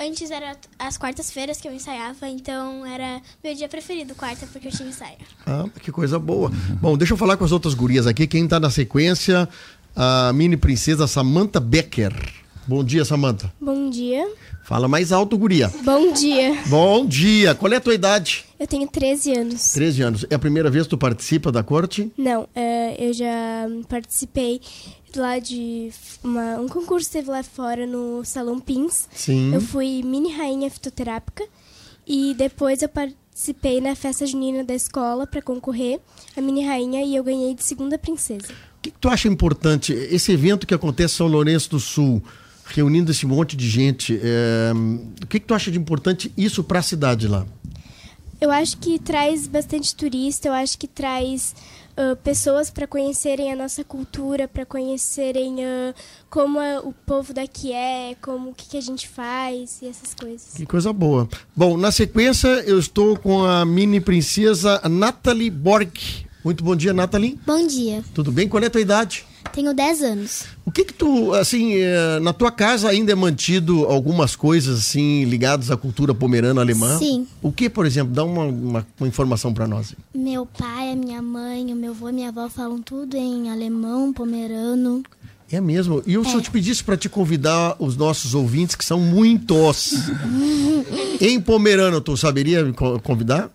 Antes 0.00 0.30
era 0.30 0.56
as 0.78 0.96
quartas-feiras 0.96 1.60
que 1.60 1.66
eu 1.66 1.72
ensaiava, 1.72 2.28
então 2.28 2.86
era 2.86 3.20
meu 3.42 3.52
dia 3.52 3.68
preferido, 3.68 4.14
quarta, 4.14 4.46
porque 4.46 4.68
eu 4.68 4.72
tinha 4.72 4.88
ensaio. 4.88 5.18
Ah, 5.44 5.64
que 5.80 5.90
coisa 5.90 6.20
boa. 6.20 6.52
Bom, 6.80 6.96
deixa 6.96 7.14
eu 7.14 7.16
falar 7.16 7.36
com 7.36 7.44
as 7.44 7.50
outras 7.50 7.74
gurias 7.74 8.06
aqui. 8.06 8.24
Quem 8.24 8.46
tá 8.46 8.60
na 8.60 8.70
sequência, 8.70 9.48
a 9.96 10.32
mini 10.32 10.56
princesa 10.56 11.08
Samantha 11.08 11.58
Becker. 11.58 12.14
Bom 12.68 12.84
dia, 12.84 13.02
Samantha. 13.04 13.50
Bom 13.58 13.88
dia. 13.88 14.30
Fala 14.62 14.86
mais 14.86 15.10
alto, 15.10 15.38
guria. 15.38 15.72
Bom 15.82 16.12
dia. 16.12 16.54
Bom 16.66 17.06
dia. 17.06 17.54
Qual 17.54 17.72
é 17.72 17.76
a 17.76 17.80
tua 17.80 17.94
idade? 17.94 18.44
Eu 18.60 18.66
tenho 18.66 18.86
13 18.86 19.32
anos. 19.32 19.70
13 19.72 20.02
anos. 20.02 20.26
É 20.28 20.34
a 20.34 20.38
primeira 20.38 20.68
vez 20.70 20.84
que 20.84 20.90
tu 20.90 20.98
participa 20.98 21.50
da 21.50 21.62
corte? 21.62 22.12
Não, 22.18 22.46
é, 22.54 22.94
eu 23.08 23.14
já 23.14 23.66
participei 23.88 24.60
lá 25.16 25.38
de 25.38 25.90
uma- 26.22 26.58
um 26.58 26.68
concurso 26.68 27.06
que 27.06 27.14
teve 27.14 27.30
lá 27.30 27.42
fora 27.42 27.86
no 27.86 28.22
Salão 28.22 28.60
Pins. 28.60 29.08
Sim. 29.14 29.54
Eu 29.54 29.62
fui 29.62 30.02
mini 30.04 30.30
rainha 30.36 30.70
fitoterápica 30.70 31.44
e 32.06 32.34
depois 32.36 32.82
eu 32.82 32.88
participei 32.90 33.80
na 33.80 33.94
festa 33.94 34.26
junina 34.26 34.62
da 34.62 34.74
escola 34.74 35.26
para 35.26 35.40
concorrer 35.40 36.00
a 36.36 36.40
mini 36.42 36.66
rainha 36.66 37.02
e 37.02 37.16
eu 37.16 37.24
ganhei 37.24 37.54
de 37.54 37.64
segunda 37.64 37.96
princesa. 37.98 38.48
O 38.52 38.82
que, 38.82 38.90
que 38.90 38.98
tu 38.98 39.08
acha 39.08 39.26
importante? 39.26 39.94
Esse 39.94 40.32
evento 40.32 40.66
que 40.66 40.74
acontece 40.74 41.14
em 41.14 41.16
São 41.16 41.26
Lourenço 41.26 41.70
do 41.70 41.80
Sul, 41.80 42.22
reunindo 42.74 43.10
esse 43.10 43.26
monte 43.26 43.56
de 43.56 43.68
gente, 43.68 44.18
é, 44.22 44.72
o 45.22 45.26
que, 45.26 45.40
que 45.40 45.46
tu 45.46 45.54
acha 45.54 45.70
de 45.70 45.78
importante 45.78 46.32
isso 46.36 46.62
para 46.62 46.78
a 46.78 46.82
cidade 46.82 47.26
lá? 47.26 47.46
Eu 48.40 48.50
acho 48.52 48.76
que 48.78 48.98
traz 48.98 49.48
bastante 49.48 49.94
turista, 49.94 50.48
eu 50.48 50.52
acho 50.52 50.78
que 50.78 50.86
traz 50.86 51.54
ah, 51.98 52.14
pessoas 52.22 52.70
para 52.70 52.86
conhecerem 52.86 53.52
a 53.52 53.56
nossa 53.56 53.82
cultura, 53.82 54.46
para 54.46 54.64
conhecerem 54.64 55.64
ah, 55.64 55.92
como 56.30 56.60
o 56.84 56.92
povo 57.04 57.34
daqui 57.34 57.72
é, 57.72 58.14
como 58.22 58.50
o 58.50 58.54
que, 58.54 58.68
que 58.68 58.76
a 58.76 58.80
gente 58.80 59.08
faz 59.08 59.80
e 59.82 59.88
essas 59.88 60.14
coisas. 60.14 60.54
Que 60.54 60.64
coisa 60.64 60.92
boa. 60.92 61.28
Bom, 61.56 61.76
na 61.76 61.90
sequência 61.90 62.46
eu 62.64 62.78
estou 62.78 63.18
com 63.18 63.44
a 63.44 63.64
mini 63.64 64.00
princesa 64.00 64.80
Nathalie 64.88 65.50
Borg. 65.50 65.90
Muito 66.44 66.62
bom 66.62 66.76
dia, 66.76 66.92
Nathalie. 66.92 67.36
Bom 67.44 67.66
dia, 67.66 68.04
Tudo 68.14 68.30
bem? 68.30 68.48
Qual 68.48 68.62
é 68.62 68.66
a 68.66 68.70
tua 68.70 68.80
idade? 68.80 69.26
Tenho 69.52 69.72
10 69.74 70.02
anos. 70.02 70.44
O 70.64 70.70
que 70.70 70.84
que 70.84 70.92
tu, 70.92 71.32
assim, 71.34 71.74
eh, 71.74 72.18
na 72.20 72.32
tua 72.32 72.50
casa 72.50 72.88
ainda 72.88 73.12
é 73.12 73.14
mantido 73.14 73.84
algumas 73.86 74.36
coisas, 74.36 74.78
assim, 74.80 75.24
ligadas 75.24 75.70
à 75.70 75.76
cultura 75.76 76.14
pomerana 76.14 76.60
alemã? 76.60 76.98
Sim. 76.98 77.26
O 77.42 77.50
que, 77.50 77.68
por 77.70 77.86
exemplo? 77.86 78.12
Dá 78.14 78.24
uma, 78.24 78.44
uma, 78.44 78.86
uma 79.00 79.08
informação 79.08 79.52
para 79.54 79.66
nós. 79.66 79.94
Meu 80.14 80.44
pai, 80.46 80.92
a 80.92 80.96
minha 80.96 81.22
mãe, 81.22 81.72
o 81.72 81.76
meu 81.76 81.92
avô 81.92 82.08
e 82.08 82.12
minha 82.12 82.28
avó 82.28 82.48
falam 82.48 82.80
tudo 82.82 83.16
em 83.16 83.50
alemão, 83.50 84.12
pomerano. 84.12 85.02
É 85.50 85.60
mesmo. 85.62 86.02
E 86.06 86.12
eu, 86.12 86.24
se 86.24 86.34
eu 86.34 86.42
te 86.42 86.50
pedisse 86.50 86.84
para 86.84 86.94
te 86.96 87.08
convidar 87.08 87.74
os 87.78 87.96
nossos 87.96 88.34
ouvintes, 88.34 88.76
que 88.76 88.84
são 88.84 89.00
muitos, 89.00 89.94
em 91.20 91.40
pomerano, 91.40 92.00
tu 92.00 92.16
saberia 92.16 92.62
me 92.62 92.72
co- 92.72 93.00
convidar? 93.00 93.50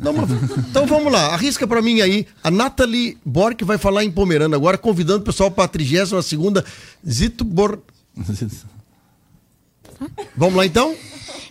Não, 0.00 0.14
então 0.58 0.86
vamos 0.86 1.12
lá, 1.12 1.34
arrisca 1.34 1.66
para 1.66 1.80
mim 1.82 2.00
aí. 2.00 2.26
A 2.42 2.50
Nathalie 2.50 3.18
Bork 3.24 3.64
vai 3.64 3.78
falar 3.78 4.04
em 4.04 4.10
pomerano 4.10 4.54
agora, 4.54 4.76
convidando 4.76 5.20
o 5.20 5.24
pessoal 5.24 5.50
para 5.50 5.64
a 5.64 5.68
32 5.68 6.34
Zitbor... 7.06 7.78
Vamos 10.36 10.56
lá 10.56 10.66
então? 10.66 10.94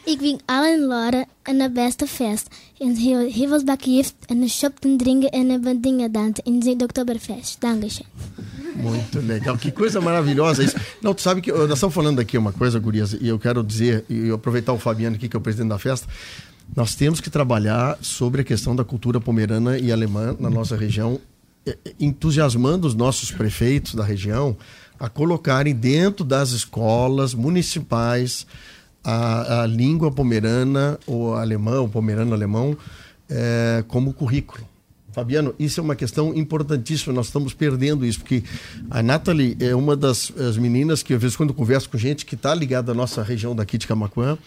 Ik 0.05 0.19
wink 0.19 0.41
allen 0.47 0.87
Laura 0.87 1.25
en 1.43 1.57
de 1.57 1.69
beste 1.69 2.07
fest. 2.07 2.47
En 2.79 2.95
heel, 2.95 3.19
heel 3.31 3.47
veel 3.47 3.63
bak 3.63 3.83
gift 3.83 4.15
en 4.27 4.41
de 4.41 4.47
shop 4.47 4.79
te 4.79 4.95
drinken 4.95 5.29
en 5.31 5.81
dingen 5.81 6.11
dansen 6.11 6.43
in 6.43 6.61
zijn 6.61 6.81
Oktoberfest. 6.81 7.61
Dankeschön. 7.61 8.05
Muito 8.75 9.19
legal, 9.19 9.57
que 9.57 9.71
coisa 9.71 10.01
maravilhosa 10.01 10.63
isso. 10.63 10.75
Não, 11.01 11.13
tu 11.13 11.21
sabe 11.21 11.41
que 11.41 11.51
nós 11.51 11.71
estamos 11.71 11.95
falando 11.95 12.19
aqui 12.19 12.37
uma 12.37 12.51
coisa, 12.51 12.79
Gurias, 12.79 13.13
e 13.13 13.27
eu 13.27 13.39
quero 13.39 13.63
dizer, 13.63 14.03
e 14.09 14.29
aproveitar 14.31 14.73
o 14.73 14.79
Fabiano 14.79 15.15
aqui, 15.15 15.29
que 15.29 15.37
é 15.37 15.39
o 15.39 15.41
presidente 15.41 15.69
da 15.69 15.77
festa, 15.77 16.07
nós 16.75 16.95
temos 16.95 17.19
que 17.19 17.29
trabalhar 17.29 17.97
sobre 18.01 18.41
a 18.41 18.43
questão 18.43 18.75
da 18.75 18.83
cultura 18.83 19.19
pomerana 19.19 19.77
e 19.77 19.91
alemã 19.91 20.35
na 20.39 20.49
nossa 20.49 20.75
região, 20.75 21.19
entusiasmando 21.99 22.87
os 22.87 22.95
nossos 22.95 23.31
prefeitos 23.31 23.95
da 23.95 24.03
região 24.03 24.57
a 24.99 25.09
colocarem 25.09 25.75
dentro 25.75 26.23
das 26.23 26.51
escolas 26.51 27.33
municipais 27.33 28.47
a, 29.03 29.63
a 29.63 29.67
língua 29.67 30.11
pomerana, 30.11 30.97
ou 31.05 31.35
alemã, 31.35 31.81
ou 31.81 31.89
pomerano-alemão, 31.89 32.77
é, 33.29 33.83
como 33.87 34.13
currículo. 34.13 34.65
Fabiano, 35.11 35.53
isso 35.59 35.79
é 35.79 35.83
uma 35.83 35.95
questão 35.95 36.33
importantíssima, 36.33 37.13
nós 37.13 37.27
estamos 37.27 37.53
perdendo 37.53 38.03
isso, 38.03 38.19
porque 38.19 38.43
a 38.89 39.03
Nathalie 39.03 39.55
é 39.59 39.75
uma 39.75 39.95
das 39.95 40.31
meninas 40.57 41.03
que, 41.03 41.13
às 41.13 41.21
vezes, 41.21 41.37
quando 41.37 41.53
converso 41.53 41.87
com 41.89 41.97
gente 41.97 42.25
que 42.25 42.33
está 42.33 42.55
ligada 42.55 42.93
à 42.93 42.95
nossa 42.95 43.21
região 43.21 43.55
daqui 43.55 43.77
de 43.77 43.85
Camacuã, 43.85 44.37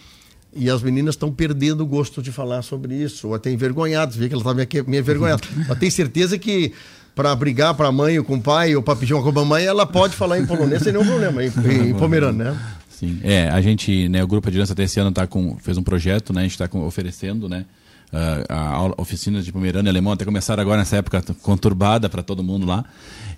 e 0.53 0.69
as 0.69 0.81
meninas 0.81 1.15
estão 1.15 1.31
perdendo 1.31 1.81
o 1.81 1.85
gosto 1.85 2.21
de 2.21 2.31
falar 2.31 2.61
sobre 2.61 2.95
isso, 2.95 3.27
ou 3.27 3.35
até 3.35 3.51
envergonhadas, 3.51 4.15
vê 4.15 4.27
que 4.27 4.33
ela 4.33 4.41
está 4.41 4.53
meio 4.83 4.99
envergonhada. 4.99 5.43
Mas 5.67 5.79
tem 5.79 5.89
certeza 5.89 6.37
que 6.37 6.73
para 7.15 7.35
brigar 7.35 7.73
para 7.73 7.87
a 7.87 7.91
mãe 7.91 8.17
ou 8.19 8.23
com 8.23 8.35
o 8.35 8.41
pai, 8.41 8.75
ou 8.75 8.83
para 8.83 8.95
pedir 8.95 9.13
uma 9.13 9.23
com 9.23 9.39
a 9.39 9.45
mãe, 9.45 9.65
ela 9.65 9.85
pode 9.85 10.15
falar 10.15 10.39
em 10.39 10.45
polonês 10.45 10.83
sem 10.83 10.93
nenhum 10.93 11.05
problema, 11.05 11.43
em, 11.43 11.51
em 11.89 11.93
pomerano, 11.97 12.43
né? 12.43 12.57
Sim, 12.89 13.19
é, 13.23 13.49
a 13.49 13.61
gente, 13.61 14.07
né, 14.09 14.23
o 14.23 14.27
Grupo 14.27 14.47
Adirança 14.47 14.73
até 14.73 14.83
esse 14.83 14.99
ano 14.99 15.11
tá 15.11 15.27
com, 15.27 15.57
fez 15.57 15.77
um 15.77 15.83
projeto, 15.83 16.33
né, 16.33 16.41
a 16.41 16.43
gente 16.43 16.59
está 16.59 16.69
oferecendo, 16.79 17.47
né, 17.47 17.65
a, 18.11 18.75
a 18.75 19.01
oficinas 19.01 19.45
de 19.45 19.51
pomerano 19.51 19.87
e 19.87 19.89
alemão, 19.89 20.13
até 20.13 20.25
começaram 20.25 20.61
agora 20.61 20.77
nessa 20.77 20.97
época 20.97 21.23
conturbada 21.41 22.09
para 22.09 22.23
todo 22.23 22.43
mundo 22.43 22.65
lá, 22.65 22.85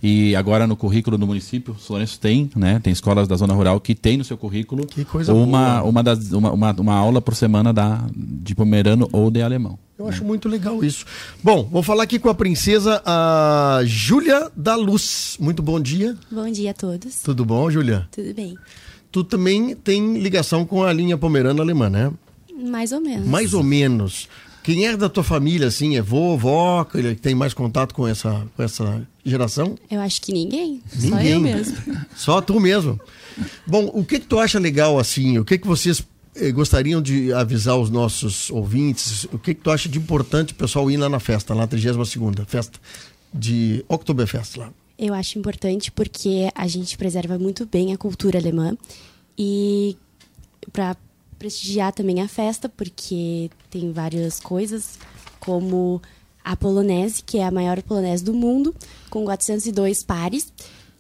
e 0.01 0.35
agora 0.35 0.65
no 0.65 0.75
currículo 0.75 1.17
do 1.17 1.27
município, 1.27 1.75
o 1.75 1.91
Lourenço 1.91 2.19
tem, 2.19 2.49
né, 2.55 2.79
tem 2.81 2.93
escolas 2.93 3.27
da 3.27 3.35
zona 3.35 3.53
rural 3.53 3.79
que 3.79 3.93
tem 3.93 4.17
no 4.17 4.23
seu 4.23 4.37
currículo 4.37 4.87
uma, 5.27 5.83
uma, 5.83 6.03
das, 6.03 6.31
uma, 6.31 6.51
uma, 6.51 6.71
uma, 6.71 6.95
aula 6.95 7.21
por 7.21 7.35
semana 7.35 7.73
da, 7.73 8.05
de 8.15 8.55
pomerano 8.55 9.09
ou 9.11 9.29
de 9.29 9.41
alemão. 9.41 9.77
Eu 9.97 10.07
acho 10.07 10.23
muito 10.23 10.47
legal 10.47 10.81
isso. 10.81 11.05
Bom, 11.43 11.67
vou 11.69 11.83
falar 11.83 12.03
aqui 12.03 12.17
com 12.17 12.29
a 12.29 12.33
princesa, 12.33 13.01
a 13.05 13.81
Júlia 13.83 14.49
da 14.55 14.73
Luz. 14.73 15.35
Muito 15.41 15.61
bom 15.61 15.77
dia. 15.77 16.15
Bom 16.31 16.49
dia 16.49 16.71
a 16.71 16.73
todos. 16.73 17.21
Tudo 17.21 17.43
bom, 17.43 17.69
Júlia? 17.69 18.07
Tudo 18.09 18.33
bem 18.33 18.55
tu 19.11 19.23
também 19.23 19.75
tem 19.75 20.19
ligação 20.19 20.65
com 20.65 20.83
a 20.83 20.93
linha 20.93 21.17
pomerana 21.17 21.61
alemã, 21.61 21.89
né? 21.89 22.11
Mais 22.53 22.91
ou 22.91 23.01
menos. 23.01 23.27
Mais 23.27 23.53
ou 23.53 23.63
menos. 23.63 24.27
Quem 24.69 24.85
é 24.85 24.95
da 24.95 25.09
tua 25.09 25.23
família, 25.23 25.65
assim, 25.65 25.97
é 25.97 26.01
vô, 26.01 26.37
vó, 26.37 26.83
que 26.83 27.15
tem 27.15 27.33
mais 27.33 27.55
contato 27.55 27.91
com 27.91 28.07
essa, 28.07 28.45
com 28.55 28.61
essa 28.61 29.01
geração? 29.25 29.75
Eu 29.89 29.99
acho 29.99 30.21
que 30.21 30.31
ninguém. 30.31 30.79
ninguém. 30.93 31.09
Só 31.09 31.21
eu 31.21 31.39
mesmo. 31.39 31.77
Só 32.15 32.39
tu 32.39 32.59
mesmo. 32.59 32.99
Bom, 33.65 33.89
o 33.91 34.05
que 34.05 34.19
que 34.19 34.27
tu 34.27 34.37
acha 34.37 34.59
legal, 34.59 34.99
assim? 34.99 35.39
O 35.39 35.43
que 35.43 35.57
que 35.57 35.65
vocês 35.65 36.05
eh, 36.35 36.51
gostariam 36.51 37.01
de 37.01 37.33
avisar 37.33 37.79
os 37.79 37.89
nossos 37.89 38.51
ouvintes? 38.51 39.23
O 39.33 39.39
que 39.39 39.55
que 39.55 39.61
tu 39.61 39.71
acha 39.71 39.89
de 39.89 39.97
importante 39.97 40.53
o 40.53 40.55
pessoal 40.55 40.91
ir 40.91 40.97
lá 40.97 41.09
na 41.09 41.19
festa, 41.19 41.55
lá 41.55 41.61
na 41.61 41.67
32ª 41.67 42.45
festa 42.45 42.79
de 43.33 43.83
Oktoberfest 43.87 44.57
lá? 44.57 44.71
Eu 44.99 45.15
acho 45.15 45.39
importante 45.39 45.91
porque 45.91 46.47
a 46.53 46.67
gente 46.67 46.95
preserva 46.95 47.39
muito 47.39 47.65
bem 47.65 47.91
a 47.91 47.97
cultura 47.97 48.37
alemã 48.37 48.77
e 49.35 49.97
para 50.71 50.95
prestigiar 51.39 51.93
também 51.93 52.21
a 52.21 52.27
festa, 52.27 52.69
porque 52.69 53.49
tem 53.71 53.91
várias 53.91 54.39
coisas, 54.39 54.99
como 55.39 56.01
a 56.43 56.55
polonese, 56.55 57.23
que 57.23 57.39
é 57.39 57.45
a 57.45 57.51
maior 57.51 57.81
polonese 57.81 58.23
do 58.23 58.33
mundo, 58.33 58.75
com 59.09 59.23
402 59.23 60.03
pares, 60.03 60.53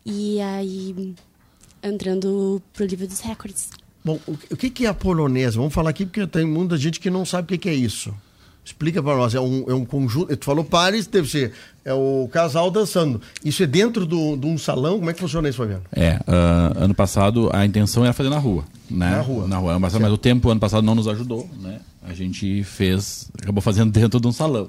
e 0.05 0.39
aí 0.41 1.13
entrando 1.83 2.61
pro 2.73 2.85
livro 2.85 3.05
dos 3.05 3.19
recordes. 3.19 3.69
Bom, 4.03 4.17
o 4.27 4.55
que 4.55 4.85
é 4.85 4.89
a 4.89 4.93
polonese? 4.93 5.57
Vamos 5.57 5.73
falar 5.73 5.89
aqui 5.89 6.05
porque 6.05 6.25
tem 6.25 6.45
muita 6.45 6.77
gente 6.77 6.99
que 6.99 7.09
não 7.09 7.25
sabe 7.25 7.53
o 7.53 7.59
que 7.59 7.69
é 7.69 7.73
isso. 7.73 8.13
Explica 8.69 9.01
para 9.01 9.15
nós, 9.15 9.33
é 9.33 9.39
um, 9.39 9.65
é 9.67 9.73
um 9.73 9.83
conjunto. 9.83 10.37
Tu 10.37 10.45
falou 10.45 10.63
pares, 10.63 11.07
deve 11.07 11.27
ser. 11.27 11.53
É 11.83 11.91
o 11.91 12.29
casal 12.31 12.69
dançando. 12.69 13.19
Isso 13.43 13.63
é 13.63 13.65
dentro 13.65 14.05
do, 14.05 14.37
de 14.37 14.45
um 14.45 14.59
salão? 14.59 14.99
Como 14.99 15.09
é 15.09 15.13
que 15.13 15.19
funciona 15.19 15.49
isso, 15.49 15.57
Fabiano? 15.57 15.81
É, 15.91 16.17
uh, 16.17 16.83
ano 16.83 16.93
passado 16.93 17.49
a 17.51 17.65
intenção 17.65 18.03
era 18.03 18.13
fazer 18.13 18.29
na 18.29 18.37
rua. 18.37 18.63
Né? 18.87 19.09
Na 19.09 19.21
rua. 19.21 19.47
Na 19.47 19.57
rua. 19.57 19.79
Mas, 19.79 19.95
mas 19.95 20.13
o 20.13 20.17
tempo 20.19 20.51
ano 20.51 20.59
passado 20.59 20.83
não 20.83 20.93
nos 20.93 21.07
ajudou, 21.07 21.49
né? 21.59 21.79
A 22.07 22.13
gente 22.13 22.63
fez, 22.63 23.31
acabou 23.41 23.59
fazendo 23.59 23.89
dentro 23.91 24.19
de 24.19 24.27
um 24.27 24.31
salão. 24.31 24.67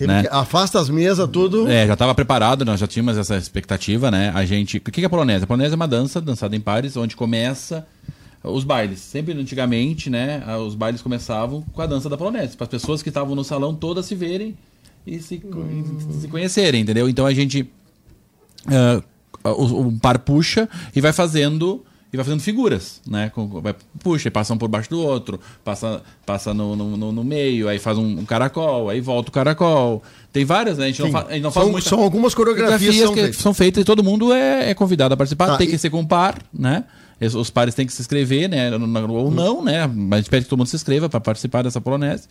Né? 0.00 0.24
afasta 0.30 0.80
as 0.80 0.88
mesas, 0.88 1.28
tudo. 1.28 1.70
É, 1.70 1.86
já 1.86 1.92
estava 1.92 2.14
preparado, 2.14 2.64
nós 2.64 2.80
já 2.80 2.86
tínhamos 2.86 3.18
essa 3.18 3.36
expectativa, 3.36 4.10
né? 4.10 4.32
A 4.34 4.46
gente. 4.46 4.78
O 4.78 4.80
que 4.80 5.02
é 5.02 5.04
a 5.04 5.10
polonese? 5.10 5.44
A 5.44 5.46
polonese 5.46 5.74
é 5.74 5.76
uma 5.76 5.86
dança, 5.86 6.22
dançada 6.22 6.56
em 6.56 6.60
pares, 6.60 6.96
onde 6.96 7.14
começa 7.14 7.86
os 8.42 8.64
bailes. 8.64 9.00
Sempre 9.00 9.32
antigamente, 9.34 10.10
né, 10.10 10.42
os 10.56 10.74
bailes 10.74 11.02
começavam 11.02 11.62
com 11.72 11.82
a 11.82 11.86
dança 11.86 12.08
da 12.08 12.16
polonese, 12.16 12.56
para 12.56 12.64
as 12.64 12.70
pessoas 12.70 13.02
que 13.02 13.08
estavam 13.08 13.34
no 13.34 13.44
salão 13.44 13.74
todas 13.74 14.06
se 14.06 14.14
verem 14.14 14.56
e 15.06 15.20
se, 15.20 15.42
hum. 15.44 16.20
se 16.20 16.28
conhecerem, 16.28 16.82
entendeu? 16.82 17.08
Então 17.08 17.26
a 17.26 17.34
gente 17.34 17.68
uh, 18.66 19.02
o, 19.44 19.88
o, 19.88 19.98
par 19.98 20.18
puxa 20.18 20.68
e 20.94 21.00
vai 21.00 21.12
fazendo 21.12 21.84
e 22.12 22.16
vai 22.16 22.24
fazendo 22.24 22.42
figuras, 22.42 23.00
né? 23.08 23.32
Vai, 23.62 23.74
puxa, 24.00 24.28
e 24.28 24.30
passam 24.30 24.58
por 24.58 24.68
baixo 24.68 24.90
do 24.90 25.00
outro, 25.00 25.40
passa, 25.64 26.02
passa 26.26 26.52
no, 26.52 26.76
no, 26.76 27.10
no 27.10 27.24
meio, 27.24 27.68
aí 27.68 27.78
faz 27.78 27.96
um, 27.96 28.20
um, 28.20 28.24
caracol, 28.26 28.90
aí 28.90 29.00
volta 29.00 29.30
o 29.30 29.32
caracol. 29.32 30.02
Tem 30.30 30.44
várias, 30.44 30.76
né? 30.76 30.84
A 30.84 30.88
gente 30.88 31.00
não, 31.00 31.10
fa, 31.10 31.26
a 31.26 31.32
gente 31.32 31.42
não 31.42 31.50
são, 31.50 31.62
faz 31.62 31.72
muita... 31.72 31.88
São 31.88 32.00
algumas 32.02 32.34
coreografias, 32.34 32.96
coreografias 32.96 33.06
são, 33.06 33.14
que 33.14 33.20
feitas. 33.22 33.42
são 33.42 33.54
feitas 33.54 33.80
e 33.80 33.84
todo 33.84 34.04
mundo 34.04 34.30
é, 34.30 34.68
é 34.68 34.74
convidado 34.74 35.14
a 35.14 35.16
participar. 35.16 35.46
Tá, 35.46 35.56
tem 35.56 35.66
que 35.66 35.78
ser 35.78 35.88
com 35.88 36.04
par, 36.04 36.36
né? 36.52 36.84
Os 37.26 37.50
pares 37.50 37.74
têm 37.74 37.86
que 37.86 37.92
se 37.92 38.00
inscrever, 38.00 38.48
né? 38.48 38.70
Ou 38.74 39.30
não, 39.30 39.62
né? 39.62 39.86
Mas 39.86 40.12
a 40.12 40.20
gente 40.22 40.30
pede 40.30 40.44
que 40.44 40.50
todo 40.50 40.58
mundo 40.58 40.68
se 40.68 40.76
inscreva 40.76 41.08
para 41.08 41.20
participar 41.20 41.62
dessa 41.62 41.80
polonese. 41.80 42.26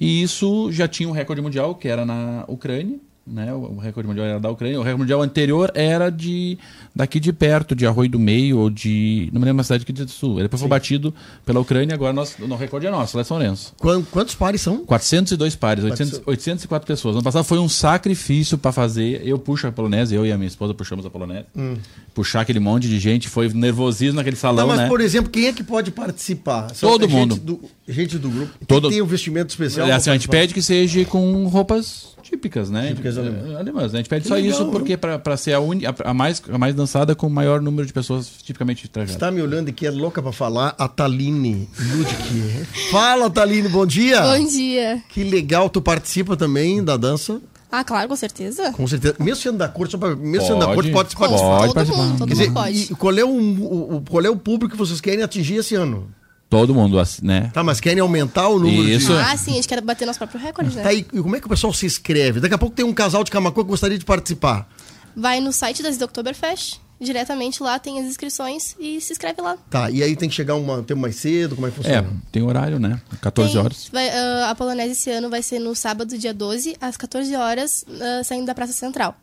E 0.00 0.22
isso 0.22 0.70
já 0.72 0.88
tinha 0.88 1.08
um 1.08 1.12
recorde 1.12 1.40
mundial, 1.40 1.74
que 1.74 1.88
era 1.88 2.04
na 2.04 2.44
Ucrânia 2.48 2.98
né? 3.26 3.52
O 3.52 3.76
recorde 3.76 4.08
mundial 4.08 4.26
era 4.26 4.40
da 4.40 4.50
Ucrânia. 4.50 4.78
O 4.78 4.82
recorde 4.82 5.02
mundial 5.02 5.22
anterior 5.22 5.70
era 5.74 6.10
de 6.10 6.58
daqui 6.94 7.20
de 7.20 7.32
perto, 7.32 7.74
de 7.74 7.86
Arroio 7.86 8.10
do 8.10 8.18
Meio 8.18 8.58
ou 8.58 8.68
de. 8.68 9.28
Não 9.32 9.40
me 9.40 9.46
lembro 9.46 9.60
a 9.60 9.64
cidade 9.64 9.82
aqui 9.82 9.92
do 9.92 10.08
Sul. 10.08 10.34
Ele 10.34 10.42
depois 10.44 10.60
foi 10.60 10.68
batido 10.68 11.14
pela 11.44 11.60
Ucrânia, 11.60 11.94
agora 11.94 12.12
nós, 12.12 12.36
o 12.38 12.54
recorde 12.54 12.86
é 12.86 12.90
nosso, 12.90 13.16
lá 13.16 13.20
é 13.20 13.24
São 13.24 13.36
Lourenço. 13.36 13.74
Quantos 14.10 14.34
pares 14.34 14.60
são? 14.60 14.84
402 14.84 15.54
pares, 15.56 15.84
800, 15.84 16.22
804 16.26 16.86
pessoas. 16.86 17.16
No 17.16 17.22
passado 17.22 17.44
foi 17.44 17.58
um 17.58 17.68
sacrifício 17.68 18.58
para 18.58 18.72
fazer. 18.72 19.26
Eu 19.26 19.38
puxo 19.38 19.66
a 19.66 19.72
polonese, 19.72 20.14
eu 20.14 20.26
e 20.26 20.32
a 20.32 20.36
minha 20.36 20.48
esposa 20.48 20.74
puxamos 20.74 21.06
a 21.06 21.10
polonese. 21.10 21.46
Hum. 21.56 21.76
Puxar 22.14 22.40
aquele 22.40 22.60
monte 22.60 22.88
de 22.88 22.98
gente, 22.98 23.28
foi 23.28 23.48
nervosismo 23.48 24.16
naquele 24.16 24.36
salão. 24.36 24.66
Não, 24.66 24.74
mas, 24.74 24.80
né? 24.80 24.88
por 24.88 25.00
exemplo, 25.00 25.30
quem 25.30 25.46
é 25.46 25.52
que 25.52 25.62
pode 25.62 25.90
participar? 25.90 26.74
São 26.74 26.90
Todo 26.90 27.08
mundo. 27.08 27.34
Gente 27.36 27.44
do, 27.44 27.60
gente 27.88 28.18
do 28.18 28.28
grupo. 28.28 28.52
Todo... 28.66 28.90
Tem 28.90 29.00
um 29.00 29.06
vestimento 29.06 29.50
especial? 29.50 29.86
É, 29.86 29.92
assim, 29.92 30.10
a 30.10 30.14
gente 30.14 30.28
pede 30.28 30.52
que 30.52 30.60
seja 30.60 31.04
com 31.04 31.46
roupas 31.46 32.11
típicas, 32.32 32.70
né? 32.70 32.88
Típicas 32.88 33.18
alemãs. 33.18 33.56
Alemãs. 33.56 33.92
Né? 33.92 33.98
A 33.98 34.02
gente 34.02 34.08
pede 34.08 34.22
que 34.22 34.28
só 34.28 34.34
legal, 34.34 34.50
isso 34.50 34.66
porque 34.70 34.96
para 34.96 35.36
ser 35.36 35.52
a, 35.52 35.60
uni, 35.60 35.84
a, 35.86 35.94
a, 36.04 36.14
mais, 36.14 36.42
a 36.50 36.58
mais 36.58 36.74
dançada 36.74 37.14
com 37.14 37.26
o 37.26 37.30
maior 37.30 37.60
número 37.60 37.86
de 37.86 37.92
pessoas 37.92 38.28
tipicamente 38.42 38.88
trajadas. 38.88 39.14
Está 39.14 39.30
me 39.30 39.42
olhando 39.42 39.68
aqui, 39.68 39.86
é 39.86 39.90
louca 39.90 40.22
para 40.22 40.32
falar, 40.32 40.74
a 40.78 40.88
Taline 40.88 41.68
Ludwig. 41.78 42.66
Fala, 42.90 43.30
Taline, 43.30 43.68
bom 43.68 43.86
dia! 43.86 44.20
Bom 44.22 44.46
dia! 44.46 45.02
Que 45.10 45.22
legal, 45.22 45.68
tu 45.68 45.82
participa 45.82 46.36
também 46.36 46.82
da 46.82 46.96
dança? 46.96 47.40
Ah, 47.70 47.84
claro, 47.84 48.08
com 48.08 48.16
certeza. 48.16 48.70
Com 48.72 48.86
certeza. 48.86 49.16
Mesmo 49.18 49.36
sendo 49.36 49.58
da 49.58 49.68
corte, 49.68 49.96
mesmo 49.96 50.20
pode, 50.20 50.46
sendo 50.46 50.58
da 50.58 50.66
corte, 50.66 50.90
pode, 50.90 51.16
pode, 51.16 51.32
pode 51.32 51.74
participar. 51.74 51.96
Todo 51.96 51.96
mundo, 51.96 52.18
todo 52.18 52.36
mundo 52.36 52.52
pode. 52.52 52.94
qual 52.96 53.18
é 53.18 53.24
o, 53.24 53.96
o, 53.96 54.02
qual 54.10 54.24
é 54.24 54.28
o 54.28 54.36
público 54.36 54.72
que 54.72 54.78
vocês 54.78 55.00
querem 55.00 55.22
atingir 55.22 55.56
esse 55.56 55.74
ano? 55.74 56.10
Todo 56.52 56.74
mundo, 56.74 57.02
né? 57.22 57.50
Tá, 57.50 57.64
mas 57.64 57.80
querem 57.80 58.00
aumentar 58.00 58.48
o 58.48 58.58
número 58.58 58.86
Isso. 58.86 59.06
de... 59.06 59.18
Ah, 59.18 59.34
sim, 59.38 59.52
a 59.52 59.54
gente 59.54 59.66
quer 59.66 59.80
bater 59.80 60.04
nosso 60.04 60.18
próprio 60.18 60.38
recorde, 60.38 60.76
né? 60.76 60.82
Tá, 60.82 60.92
e 60.92 61.02
como 61.02 61.34
é 61.34 61.40
que 61.40 61.46
o 61.46 61.48
pessoal 61.48 61.72
se 61.72 61.86
inscreve? 61.86 62.40
Daqui 62.40 62.54
a 62.54 62.58
pouco 62.58 62.76
tem 62.76 62.84
um 62.84 62.92
casal 62.92 63.24
de 63.24 63.30
Camacuã 63.30 63.64
que 63.64 63.70
gostaria 63.70 63.98
de 63.98 64.04
participar. 64.04 64.68
Vai 65.16 65.40
no 65.40 65.50
site 65.50 65.82
das 65.82 65.98
Oktoberfest, 65.98 66.78
diretamente 67.00 67.62
lá 67.62 67.78
tem 67.78 67.98
as 67.98 68.04
inscrições 68.04 68.76
e 68.78 69.00
se 69.00 69.14
inscreve 69.14 69.40
lá. 69.40 69.56
Tá, 69.70 69.90
e 69.90 70.02
aí 70.02 70.14
tem 70.14 70.28
que 70.28 70.34
chegar 70.34 70.54
um 70.54 70.82
tempo 70.82 71.00
mais 71.00 71.16
cedo, 71.16 71.54
como 71.54 71.68
é 71.68 71.70
que 71.70 71.76
funciona? 71.76 72.06
É, 72.06 72.30
tem 72.30 72.42
horário, 72.42 72.78
né? 72.78 73.00
14 73.22 73.50
tem, 73.50 73.58
horas. 73.58 73.88
Vai, 73.90 74.08
uh, 74.08 74.44
a 74.50 74.54
Polonese 74.54 74.92
esse 74.92 75.10
ano 75.10 75.30
vai 75.30 75.42
ser 75.42 75.58
no 75.58 75.74
sábado, 75.74 76.18
dia 76.18 76.34
12, 76.34 76.76
às 76.78 76.98
14 76.98 77.34
horas, 77.34 77.82
uh, 77.88 78.22
saindo 78.22 78.44
da 78.44 78.54
Praça 78.54 78.74
Central. 78.74 79.16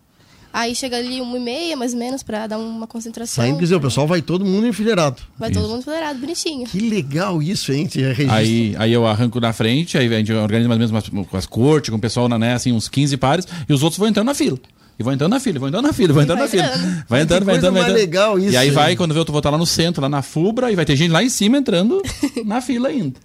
Aí 0.51 0.73
chega 0.73 0.97
ali 0.97 1.21
uma 1.21 1.37
e 1.37 1.39
meia, 1.39 1.77
mais 1.77 1.93
ou 1.93 1.99
menos, 1.99 2.23
para 2.23 2.47
dar 2.47 2.57
uma 2.57 2.87
concentração. 2.87 3.43
Saindo, 3.43 3.57
quer 3.57 3.65
dizer, 3.65 3.75
o 3.75 3.81
pessoal 3.81 4.07
vai 4.07 4.21
todo 4.21 4.43
mundo 4.43 4.65
enfileirado. 4.67 5.21
Vai 5.37 5.51
isso. 5.51 5.59
todo 5.59 5.69
mundo 5.69 5.81
enfileirado, 5.81 6.19
bonitinho. 6.19 6.65
Que 6.65 6.79
legal 6.79 7.41
isso, 7.41 7.71
hein? 7.71 7.87
Aí, 8.29 8.75
aí 8.77 8.91
eu 8.91 9.05
arranco 9.05 9.39
na 9.39 9.53
frente, 9.53 9.97
aí 9.97 10.07
a 10.07 10.17
gente 10.17 10.33
organiza 10.33 10.67
mais 10.67 10.91
ou 10.91 11.13
menos 11.13 11.29
com 11.29 11.37
as 11.37 11.45
cortes, 11.45 11.89
com 11.89 11.97
o 11.97 11.99
pessoal, 11.99 12.27
né, 12.27 12.53
assim, 12.53 12.71
uns 12.71 12.87
15 12.89 13.15
pares, 13.17 13.47
e 13.67 13.73
os 13.73 13.83
outros 13.83 13.99
vão 13.99 14.07
entrando 14.07 14.25
na 14.25 14.33
fila. 14.33 14.57
E 14.99 15.03
vão 15.03 15.13
entrando 15.13 15.31
na 15.31 15.39
fila, 15.39 15.59
vão 15.59 15.69
entrando 15.69 15.85
na 15.87 15.93
fila, 15.93 16.13
vão 16.13 16.23
entrando 16.23 16.39
na 16.39 16.47
fila. 16.49 16.63
Vai 17.07 17.21
entrando, 17.21 17.45
vai 17.45 17.55
entrando, 17.55 17.73
vai 17.73 17.81
entrando. 17.83 17.95
legal 17.97 18.37
isso, 18.37 18.51
E 18.51 18.57
aí 18.57 18.69
vai, 18.69 18.97
quando 18.97 19.13
vê, 19.13 19.19
eu 19.21 19.25
vou 19.25 19.37
estar 19.37 19.49
lá 19.49 19.57
no 19.57 19.65
centro, 19.65 20.01
lá 20.01 20.09
na 20.09 20.21
Fubra, 20.21 20.69
e 20.71 20.75
vai 20.75 20.83
ter 20.83 20.95
gente 20.97 21.09
lá 21.11 21.23
em 21.23 21.29
cima 21.29 21.57
entrando 21.57 22.01
na 22.45 22.59
fila 22.59 22.89
ainda. 22.89 23.17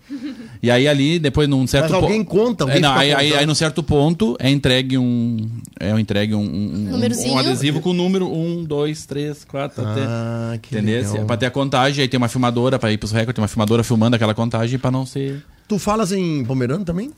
E 0.63 0.71
aí 0.71 0.87
ali, 0.87 1.19
depois 1.19 1.49
num 1.49 1.67
certo 1.67 1.91
Mas 1.91 2.03
alguém 2.03 2.23
po- 2.23 2.31
conta, 2.31 2.63
alguém 2.65 2.77
É, 2.79 2.81
não, 2.81 2.93
aí, 2.95 3.13
aí, 3.13 3.25
contando. 3.25 3.41
aí 3.41 3.47
num 3.47 3.55
certo 3.57 3.83
ponto 3.83 4.37
é 4.39 4.49
entregue 4.51 4.97
um. 4.97 5.37
É 5.81 5.91
entregue 5.99 6.35
um, 6.37 6.41
um, 6.41 6.95
um- 6.95 7.33
um 7.33 7.39
adesivo 7.39 7.81
com 7.81 7.91
o 7.91 7.93
número 7.95 8.33
1, 8.33 8.63
2, 8.65 9.05
3, 9.05 9.43
4, 9.45 9.85
até. 9.85 10.01
Ah, 10.07 10.57
que 10.63 10.77
Entendeu? 10.77 10.99
legal. 11.03 11.17
É 11.17 11.25
Pra 11.25 11.37
ter 11.37 11.47
a 11.47 11.51
contagem, 11.51 12.03
aí 12.03 12.09
tem 12.09 12.19
uma 12.19 12.29
filmadora 12.29 12.79
pra 12.79 12.93
ir 12.93 12.99
pros 12.99 13.11
recordes, 13.11 13.35
tem 13.35 13.43
uma 13.43 13.49
filmadora 13.49 13.83
filmando 13.83 14.15
aquela 14.15 14.33
contagem 14.33 14.79
pra 14.79 14.93
não 14.93 15.05
ser. 15.05 15.43
Tu 15.67 15.77
falas 15.79 16.13
em 16.13 16.45
pomerano 16.45 16.85
também? 16.85 17.11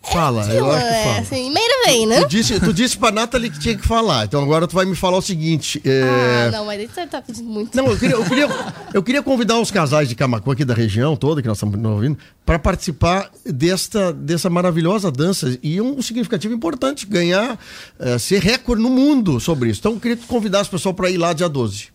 Fala, 0.00 0.42
eu 0.54 0.70
acho 0.70 0.86
que 0.86 0.94
é, 0.94 1.04
fala. 1.04 1.18
assim, 1.18 1.50
vem, 1.88 2.06
né? 2.06 2.20
Tu 2.22 2.28
disse, 2.28 2.60
tu 2.60 2.72
disse 2.72 2.96
pra 2.98 3.10
Nathalie 3.10 3.50
que 3.50 3.58
tinha 3.58 3.76
que 3.76 3.86
falar, 3.86 4.24
então 4.26 4.42
agora 4.42 4.66
tu 4.66 4.74
vai 4.74 4.84
me 4.84 4.94
falar 4.94 5.18
o 5.18 5.22
seguinte. 5.22 5.80
é, 5.84 6.46
Ah, 6.48 6.50
não, 6.50 6.64
mas 6.66 6.80
aí 6.80 6.86
você 6.86 7.06
tá 7.06 7.22
pedindo 7.22 7.48
muito. 7.48 7.76
Não, 7.76 7.86
eu 7.86 7.96
queria, 7.98 8.14
eu, 8.16 8.24
queria, 8.24 8.48
eu 8.94 9.02
queria 9.02 9.22
convidar 9.22 9.58
os 9.58 9.70
casais 9.70 10.08
de 10.08 10.14
Camacuã 10.14 10.52
aqui 10.52 10.64
da 10.64 10.74
região 10.74 11.16
toda, 11.16 11.40
que 11.40 11.48
nós 11.48 11.56
estamos 11.56 11.82
ouvindo, 11.84 12.18
para 12.44 12.58
participar 12.58 13.30
desta, 13.44 14.12
dessa 14.12 14.50
maravilhosa 14.50 15.10
dança. 15.10 15.58
E 15.62 15.80
um 15.80 16.00
significativo 16.02 16.54
importante, 16.54 17.06
ganhar, 17.06 17.58
eh, 17.98 18.18
ser 18.18 18.40
recorde 18.42 18.82
no 18.82 18.90
mundo 18.90 19.40
sobre 19.40 19.70
isso. 19.70 19.80
Então 19.80 19.92
eu 19.92 20.00
queria 20.00 20.16
convidar 20.26 20.60
as 20.60 20.68
pessoas 20.68 20.94
para 20.94 21.10
ir 21.10 21.16
lá 21.18 21.32
dia 21.32 21.48
12. 21.48 21.88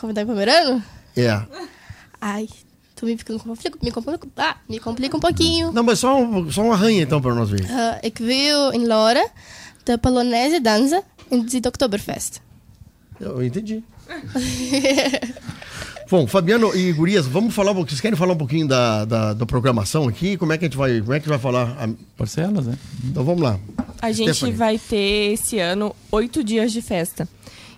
Convidar 0.00 0.22
em 0.22 0.26
Pomerano? 0.26 0.82
É. 1.16 1.42
Ai, 2.20 2.48
tu 2.98 3.06
me, 3.06 3.16
fica- 3.16 3.34
me, 3.82 3.90
complica, 3.92 4.28
ah, 4.36 4.56
me 4.68 4.80
complica 4.80 5.16
um 5.16 5.20
pouquinho. 5.20 5.70
Não, 5.72 5.82
mas 5.84 6.00
só 6.00 6.20
um, 6.20 6.50
só 6.50 6.62
um 6.62 6.72
arranha 6.72 7.02
então 7.02 7.20
para 7.22 7.34
nós 7.34 7.48
ver. 7.48 7.60
Uh, 7.62 7.98
ik 8.02 8.18
wil 8.20 8.72
in 8.72 8.86
Lora 8.86 9.24
de 9.84 9.96
Polonaise 9.98 10.60
dansen 10.60 11.02
in 11.30 11.46
het 11.52 11.66
Oktoberfest. 11.66 12.40
Eu 13.20 13.42
entendi. 13.42 13.82
Bom, 16.10 16.26
Fabiano 16.26 16.74
e 16.74 16.92
Gurias, 16.92 17.26
vamos 17.26 17.54
falar 17.54 17.72
um. 17.72 17.84
Vocês 17.84 18.00
querem 18.00 18.16
falar 18.16 18.32
um 18.32 18.36
pouquinho 18.38 18.66
da, 18.66 19.04
da, 19.04 19.34
da 19.34 19.46
programação 19.46 20.08
aqui? 20.08 20.36
Como 20.38 20.52
é 20.52 20.58
que 20.58 20.64
a 20.64 20.68
gente 20.68 20.76
vai, 20.76 21.00
como 21.00 21.12
é 21.12 21.20
que 21.20 21.28
a 21.28 21.32
gente 21.32 21.38
vai 21.38 21.38
falar? 21.38 21.76
Ah, 21.78 21.88
Parcelas, 22.16 22.66
né? 22.66 22.78
Então 23.04 23.24
vamos 23.24 23.42
lá. 23.42 23.60
A 24.00 24.10
gente 24.10 24.32
Stephanie. 24.34 24.54
vai 24.56 24.78
ter 24.78 25.32
esse 25.34 25.58
ano 25.58 25.94
oito 26.10 26.42
dias 26.42 26.72
de 26.72 26.80
festa. 26.80 27.28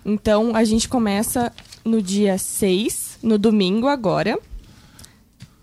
Então 0.05 0.55
a 0.55 0.63
gente 0.63 0.87
começa 0.87 1.51
no 1.83 2.01
dia 2.01 2.37
6, 2.37 3.19
no 3.21 3.37
domingo 3.37 3.87
agora. 3.87 4.39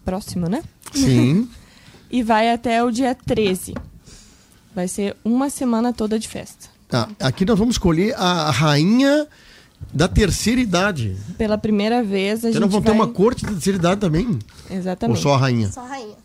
Próximo, 0.08 0.48
né? 0.48 0.62
Sim. 0.94 1.46
E 2.10 2.22
vai 2.22 2.50
até 2.50 2.82
o 2.82 2.90
dia 2.90 3.14
13. 3.14 3.74
Vai 4.74 4.88
ser 4.88 5.14
uma 5.22 5.50
semana 5.50 5.92
toda 5.92 6.18
de 6.18 6.26
festa. 6.26 6.70
Tá, 6.88 7.06
aqui 7.20 7.44
nós 7.44 7.58
vamos 7.58 7.74
escolher 7.74 8.14
a 8.16 8.50
rainha 8.50 9.26
da 9.92 10.08
terceira 10.08 10.58
idade. 10.58 11.14
Pela 11.36 11.58
primeira 11.58 12.02
vez 12.02 12.38
a 12.38 12.40
Vocês 12.40 12.54
gente 12.54 12.62
não 12.62 12.68
vão 12.70 12.80
vai... 12.80 12.90
ter 12.90 12.98
uma 12.98 13.08
corte 13.08 13.44
da 13.44 13.52
terceira 13.52 13.78
idade 13.78 14.00
também? 14.00 14.26
Ou 14.70 14.76
Exatamente. 14.78 15.20
só 15.20 15.34
a 15.34 15.36
rainha? 15.36 15.70
Só 15.70 15.84
rainha. 15.86 16.16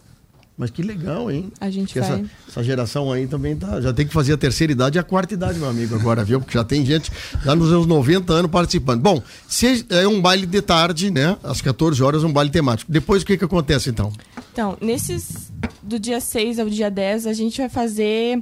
Mas 0.55 0.69
que 0.69 0.83
legal, 0.83 1.31
hein? 1.31 1.51
A 1.59 1.67
gente 1.71 1.97
essa, 1.97 2.23
essa 2.47 2.63
geração 2.63 3.11
aí 3.11 3.25
também 3.25 3.55
tá, 3.55 3.81
já 3.81 3.91
tem 3.91 4.05
que 4.05 4.13
fazer 4.13 4.33
a 4.33 4.37
terceira 4.37 4.71
idade 4.71 4.97
e 4.97 4.99
a 4.99 5.03
quarta 5.03 5.33
idade, 5.33 5.57
meu 5.57 5.67
amigo, 5.67 5.95
agora, 5.95 6.23
viu? 6.23 6.39
Porque 6.39 6.55
já 6.55 6.63
tem 6.63 6.85
gente 6.85 7.11
já 7.43 7.55
nos 7.55 7.69
seus 7.69 7.87
90 7.87 8.31
anos 8.31 8.51
participando. 8.51 9.01
Bom, 9.01 9.19
se 9.47 9.83
é 9.89 10.07
um 10.07 10.21
baile 10.21 10.45
de 10.45 10.61
tarde, 10.61 11.09
né? 11.09 11.37
Às 11.43 11.59
14 11.59 12.03
horas, 12.03 12.23
um 12.23 12.31
baile 12.31 12.51
temático. 12.51 12.91
Depois 12.91 13.23
o 13.23 13.25
que 13.25 13.35
que 13.35 13.43
acontece, 13.45 13.89
então? 13.89 14.13
Então, 14.51 14.77
nesses 14.79 15.51
do 15.81 15.97
dia 15.97 16.19
6 16.21 16.59
ao 16.59 16.69
dia 16.69 16.91
10, 16.91 17.25
a 17.25 17.33
gente 17.33 17.57
vai 17.59 17.69
fazer 17.69 18.39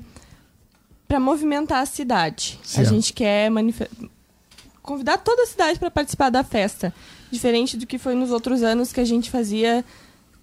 para 1.07 1.17
movimentar 1.19 1.81
a 1.81 1.85
cidade. 1.85 2.59
Certo. 2.61 2.87
A 2.87 2.89
gente 2.89 3.13
quer 3.13 3.49
manife- 3.49 3.87
convidar 4.81 5.17
toda 5.17 5.43
a 5.43 5.45
cidade 5.45 5.79
para 5.79 5.89
participar 5.89 6.29
da 6.29 6.43
festa. 6.43 6.93
Diferente 7.31 7.77
do 7.77 7.87
que 7.87 7.97
foi 7.97 8.15
nos 8.15 8.31
outros 8.31 8.63
anos 8.63 8.91
que 8.91 8.99
a 8.99 9.05
gente 9.05 9.31
fazia 9.31 9.85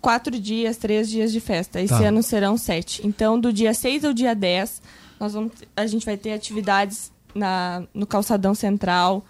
quatro 0.00 0.38
dias, 0.38 0.76
três 0.76 1.08
dias 1.08 1.32
de 1.32 1.40
festa. 1.40 1.80
Esse 1.80 1.94
Tá. 1.98 2.04
ano 2.08 2.22
serão 2.22 2.56
sete. 2.56 3.06
Então, 3.06 3.38
do 3.38 3.52
dia 3.52 3.74
6 3.74 4.04
ao 4.04 4.12
dia 4.12 4.34
10, 4.34 4.80
nós 5.18 5.32
vamos, 5.34 5.52
a 5.76 5.86
gente 5.86 6.04
vai 6.06 6.16
ter 6.16 6.32
atividades 6.32 7.10
na, 7.34 7.82
no 7.92 8.06
calçadão 8.06 8.54
central. 8.54 9.24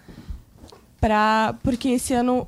Pra, 1.01 1.55
porque 1.63 1.89
esse 1.91 2.13
ano 2.13 2.47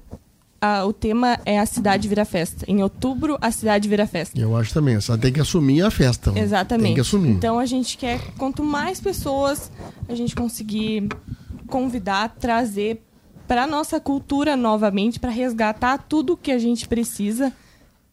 o 0.86 0.92
tema 0.92 1.38
é 1.46 1.58
a 1.58 1.64
cidade 1.64 2.06
vira 2.06 2.24
festa. 2.24 2.64
Em 2.68 2.82
outubro, 2.82 3.38
a 3.40 3.50
cidade 3.50 3.88
vira 3.88 4.06
festa. 4.06 4.38
Eu 4.38 4.54
acho 4.56 4.74
também, 4.74 5.00
só 5.00 5.16
tem 5.16 5.32
que 5.32 5.40
assumir 5.40 5.82
a 5.82 5.90
festa. 5.90 6.38
Exatamente. 6.38 6.86
Tem 6.88 6.94
que 6.94 7.00
assumir. 7.00 7.30
Então 7.30 7.58
a 7.58 7.64
gente 7.64 7.96
quer, 7.96 8.20
quanto 8.36 8.62
mais 8.62 9.00
pessoas 9.00 9.70
a 10.08 10.14
gente 10.14 10.34
conseguir 10.34 11.08
convidar, 11.66 12.36
trazer 12.38 13.00
para 13.48 13.66
nossa 13.66 13.98
cultura 13.98 14.54
novamente, 14.56 15.18
para 15.18 15.30
resgatar 15.30 15.96
tudo 15.98 16.36
que 16.36 16.52
a 16.52 16.58
gente 16.58 16.86
precisa, 16.86 17.52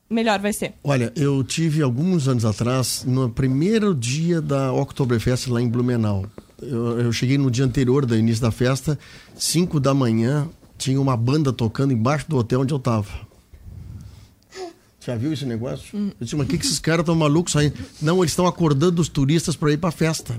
melhor 0.09 0.39
vai 0.39 0.53
ser. 0.53 0.73
Olha, 0.83 1.11
eu 1.15 1.43
tive 1.43 1.81
alguns 1.81 2.27
anos 2.27 2.45
atrás, 2.45 3.03
no 3.05 3.29
primeiro 3.29 3.93
dia 3.93 4.41
da 4.41 4.71
Oktoberfest 4.73 5.47
lá 5.47 5.61
em 5.61 5.67
Blumenau. 5.67 6.25
Eu, 6.61 6.99
eu 7.01 7.11
cheguei 7.11 7.37
no 7.37 7.51
dia 7.51 7.65
anterior 7.65 8.05
do 8.05 8.15
início 8.15 8.41
da 8.41 8.51
festa, 8.51 8.97
5 9.35 9.79
da 9.79 9.93
manhã, 9.93 10.47
tinha 10.77 10.99
uma 10.99 11.17
banda 11.17 11.51
tocando 11.51 11.93
embaixo 11.93 12.25
do 12.29 12.37
hotel 12.37 12.61
onde 12.61 12.73
eu 12.73 12.79
tava. 12.79 13.26
Já 15.07 15.15
viu 15.15 15.31
esse 15.31 15.45
negócio? 15.45 15.97
Hum. 15.97 16.09
Eu 16.19 16.25
disse, 16.25 16.35
mas 16.35 16.45
o 16.45 16.49
que, 16.49 16.57
que 16.57 16.65
esses 16.65 16.79
caras 16.79 16.99
estão 16.99 17.15
malucos 17.15 17.55
aí? 17.55 17.71
Não, 18.01 18.17
eles 18.17 18.33
estão 18.33 18.45
acordando 18.45 19.01
os 19.01 19.07
turistas 19.07 19.55
para 19.55 19.71
ir 19.71 19.77
para 19.77 19.89
festa. 19.89 20.35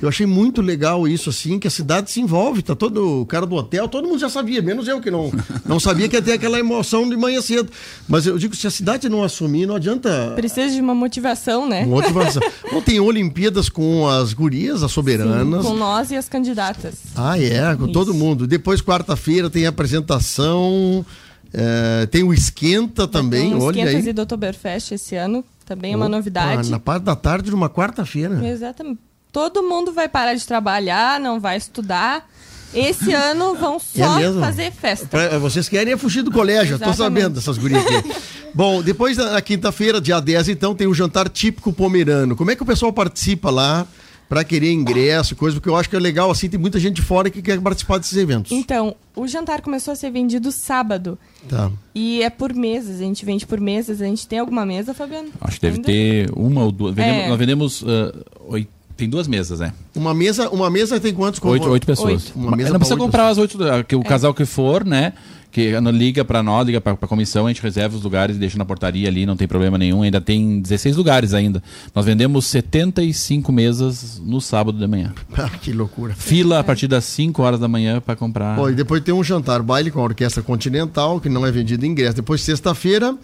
Eu 0.00 0.08
achei 0.08 0.24
muito 0.24 0.62
legal 0.62 1.08
isso, 1.08 1.28
assim, 1.28 1.58
que 1.58 1.66
a 1.66 1.70
cidade 1.70 2.12
se 2.12 2.20
envolve. 2.20 2.62
Tá 2.62 2.76
todo 2.76 3.22
o 3.22 3.26
cara 3.26 3.44
do 3.44 3.56
hotel, 3.56 3.88
todo 3.88 4.06
mundo 4.06 4.20
já 4.20 4.28
sabia, 4.28 4.62
menos 4.62 4.86
eu 4.86 5.00
que 5.00 5.10
não, 5.10 5.32
não 5.66 5.80
sabia 5.80 6.08
que 6.08 6.14
ia 6.14 6.22
ter 6.22 6.34
aquela 6.34 6.56
emoção 6.56 7.08
de 7.08 7.16
manhã 7.16 7.40
cedo. 7.40 7.68
Mas 8.06 8.26
eu 8.26 8.38
digo, 8.38 8.54
se 8.54 8.68
a 8.68 8.70
cidade 8.70 9.08
não 9.08 9.24
assumir, 9.24 9.66
não 9.66 9.74
adianta 9.74 10.34
Precisa 10.36 10.72
de 10.72 10.80
uma 10.80 10.94
motivação, 10.94 11.68
né? 11.68 11.84
motivação. 11.84 12.40
Bom, 12.70 12.80
tem 12.80 13.00
Olimpíadas 13.00 13.68
com 13.68 14.06
as 14.06 14.32
gurias, 14.32 14.84
as 14.84 14.92
soberanas. 14.92 15.66
Com 15.66 15.74
nós 15.74 16.12
e 16.12 16.16
as 16.16 16.28
candidatas. 16.28 16.94
Ah, 17.16 17.36
é, 17.36 17.74
com 17.74 17.86
Isso. 17.86 17.92
todo 17.92 18.14
mundo. 18.14 18.46
Depois, 18.46 18.80
quarta-feira, 18.80 19.50
tem 19.50 19.66
a 19.66 19.70
apresentação. 19.70 21.04
É, 21.52 22.06
tem 22.06 22.22
o 22.22 22.32
Esquenta 22.32 23.06
também, 23.08 23.50
Tem 23.50 23.60
olha 23.62 23.78
Esquentas 23.80 24.04
aí. 24.04 24.10
e 24.10 24.12
do 24.12 24.22
Oktoberfest 24.22 24.92
esse 24.92 25.16
ano, 25.16 25.44
também 25.64 25.92
é 25.92 25.96
uma 25.96 26.06
Opa, 26.06 26.16
novidade. 26.16 26.70
Na 26.70 26.78
parte 26.78 27.02
da 27.04 27.16
tarde 27.16 27.48
de 27.50 27.54
uma 27.54 27.68
quarta-feira. 27.68 28.46
Exatamente. 28.46 28.98
Todo 29.32 29.62
mundo 29.62 29.92
vai 29.92 30.08
parar 30.08 30.34
de 30.34 30.46
trabalhar, 30.46 31.18
não 31.20 31.38
vai 31.40 31.56
estudar. 31.56 32.28
Esse 32.74 33.12
ano 33.14 33.54
vão 33.54 33.76
É 33.76 33.78
só 34.04 34.16
mesmo? 34.16 34.40
fazer 34.40 34.72
festa. 34.72 35.06
Pra- 35.06 35.38
vocês 35.38 35.68
querem 35.68 35.92
é 35.92 35.96
fugir 35.96 36.22
do 36.22 36.30
colégio, 36.32 36.74
Exatamente. 36.76 36.96
sabendo 36.96 37.34
dessas 37.34 37.58
gurias 37.58 37.84
aqui. 37.86 38.12
Bom, 38.54 38.82
depois 38.82 39.16
na 39.18 39.32
na 39.32 39.40
quinta-feira, 39.42 40.00
dia 40.00 40.18
10, 40.20 40.48
então, 40.48 40.74
tem 40.74 40.86
o 40.86 40.94
jantar 40.94 41.28
típico 41.28 41.72
pomerano. 41.72 42.34
Como 42.34 42.50
é 42.50 42.56
que 42.56 42.62
o 42.62 42.66
pessoal 42.66 42.92
participa 42.92 43.50
lá 43.50 43.86
para 44.28 44.42
querer 44.44 44.72
ingresso, 44.72 45.36
coisa? 45.36 45.56
Porque 45.56 45.68
eu 45.68 45.76
acho 45.76 45.88
que 45.88 45.96
é 45.96 45.98
legal, 46.00 46.30
assim, 46.30 46.48
tem 46.48 46.58
muita 46.58 46.78
gente 46.80 46.96
de 46.96 47.02
fora 47.02 47.30
que 47.30 47.40
quer 47.40 47.60
participar 47.60 47.98
desses 47.98 48.16
eventos. 48.16 48.50
Então, 48.52 48.96
o 49.14 49.26
jantar 49.28 49.60
começou 49.60 49.92
a 49.92 49.94
ser 49.94 50.10
vendido 50.10 50.50
sábado. 50.50 51.18
Tá. 51.48 51.70
E 51.94 52.22
é 52.22 52.30
por 52.30 52.52
mesas, 52.52 52.96
a 53.00 53.04
gente 53.04 53.24
vende 53.24 53.46
por 53.46 53.60
mesas. 53.60 54.00
A 54.00 54.04
gente 54.04 54.26
tem 54.26 54.38
alguma 54.38 54.66
mesa, 54.66 54.92
Fabiano? 54.92 55.28
Acho 55.40 55.56
que 55.60 55.62
deve 55.66 55.76
Ainda? 55.76 55.86
ter 55.86 56.30
uma 56.34 56.64
ou 56.64 56.72
duas. 56.72 56.94
Vendemos- 56.94 57.22
É. 57.24 57.28
Nós 57.28 57.38
vendemos. 57.38 57.84
ah, 57.86 58.14
oito- 58.48 58.76
tem 58.96 59.10
duas 59.10 59.28
mesas, 59.28 59.60
né? 59.60 59.74
Uma 59.94 60.14
mesa, 60.14 60.48
uma 60.48 60.70
mesa 60.70 60.98
tem 60.98 61.12
quantos? 61.12 61.38
Oito, 61.44 61.68
oito 61.68 61.86
pessoas. 61.86 62.24
Oito. 62.28 62.32
Uma 62.34 62.56
mesa 62.56 62.70
não 62.70 62.78
precisa 62.78 62.94
oito 62.94 63.04
comprar 63.04 63.28
as 63.28 63.36
oito. 63.36 63.62
ah, 63.62 63.84
Que 63.84 63.94
o 63.94 64.02
casal 64.02 64.32
que 64.32 64.46
for, 64.46 64.86
né? 64.86 65.12
Que 65.50 65.72
liga 65.80 66.24
pra 66.24 66.42
nós, 66.42 66.66
liga 66.66 66.80
pra, 66.80 66.96
pra 66.96 67.08
comissão, 67.08 67.46
a 67.46 67.48
gente 67.48 67.62
reserva 67.62 67.96
os 67.96 68.02
lugares 68.02 68.36
e 68.36 68.38
deixa 68.38 68.58
na 68.58 68.64
portaria 68.64 69.08
ali, 69.08 69.24
não 69.24 69.36
tem 69.36 69.48
problema 69.48 69.78
nenhum. 69.78 70.02
Ainda 70.02 70.20
tem 70.20 70.60
16 70.60 70.96
lugares 70.96 71.32
ainda. 71.32 71.62
Nós 71.94 72.04
vendemos 72.04 72.46
75 72.46 73.50
mesas 73.52 74.20
no 74.24 74.40
sábado 74.40 74.78
de 74.78 74.86
manhã. 74.86 75.12
Ah, 75.38 75.50
que 75.50 75.70
loucura. 75.70 76.14
Fila 76.14 76.60
a 76.60 76.64
partir 76.64 76.88
das 76.88 77.04
5 77.04 77.42
horas 77.42 77.60
da 77.60 77.68
manhã 77.68 78.00
pra 78.00 78.16
comprar. 78.16 78.56
Bom, 78.56 78.70
e 78.70 78.74
depois 78.74 79.02
tem 79.02 79.12
um 79.12 79.22
jantar 79.22 79.62
baile 79.62 79.90
com 79.90 80.00
a 80.00 80.02
Orquestra 80.02 80.42
Continental, 80.42 81.20
que 81.20 81.28
não 81.28 81.46
é 81.46 81.50
vendido 81.52 81.84
ingresso. 81.84 82.16
Depois, 82.16 82.40
sexta-feira, 82.40 83.14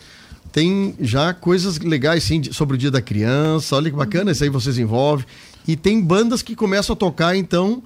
tem 0.53 0.95
já 1.01 1.33
coisas 1.33 1.79
legais, 1.79 2.23
sim, 2.23 2.43
sobre 2.53 2.77
o 2.77 2.79
Dia 2.79 2.91
da 2.91 3.01
Criança. 3.01 3.75
Olha 3.75 3.91
que 3.91 3.97
bacana, 3.97 4.31
isso 4.31 4.45
aí 4.45 4.51
vocês 4.51 4.79
envolvem. 4.79 5.25
E 5.67 5.75
tem 5.75 6.01
bandas 6.03 6.43
que 6.43 6.55
começam 6.55 6.93
a 6.93 6.97
tocar, 6.97 7.35
então, 7.35 7.83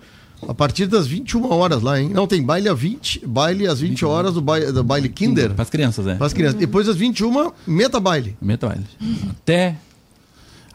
a 0.46 0.54
partir 0.54 0.86
das 0.86 1.06
21 1.06 1.50
horas 1.50 1.82
lá, 1.82 2.00
hein? 2.00 2.10
Não, 2.12 2.26
tem 2.26 2.42
baile, 2.42 2.68
a 2.68 2.74
20, 2.74 3.26
baile 3.26 3.66
às 3.66 3.80
20 3.80 4.04
horas 4.04 4.34
do 4.34 4.40
baile, 4.40 4.72
do 4.72 4.82
baile 4.84 5.08
Kinder, 5.08 5.50
Para 5.54 5.62
as 5.62 5.70
crianças, 5.70 6.04
né? 6.04 6.14
para 6.16 6.26
as 6.26 6.32
crianças. 6.32 6.58
Depois, 6.58 6.88
às 6.88 6.96
21, 6.96 7.52
meta 7.66 7.98
baile. 8.00 8.36
Meta 8.40 8.66
baile. 8.68 8.84
Até. 9.30 9.76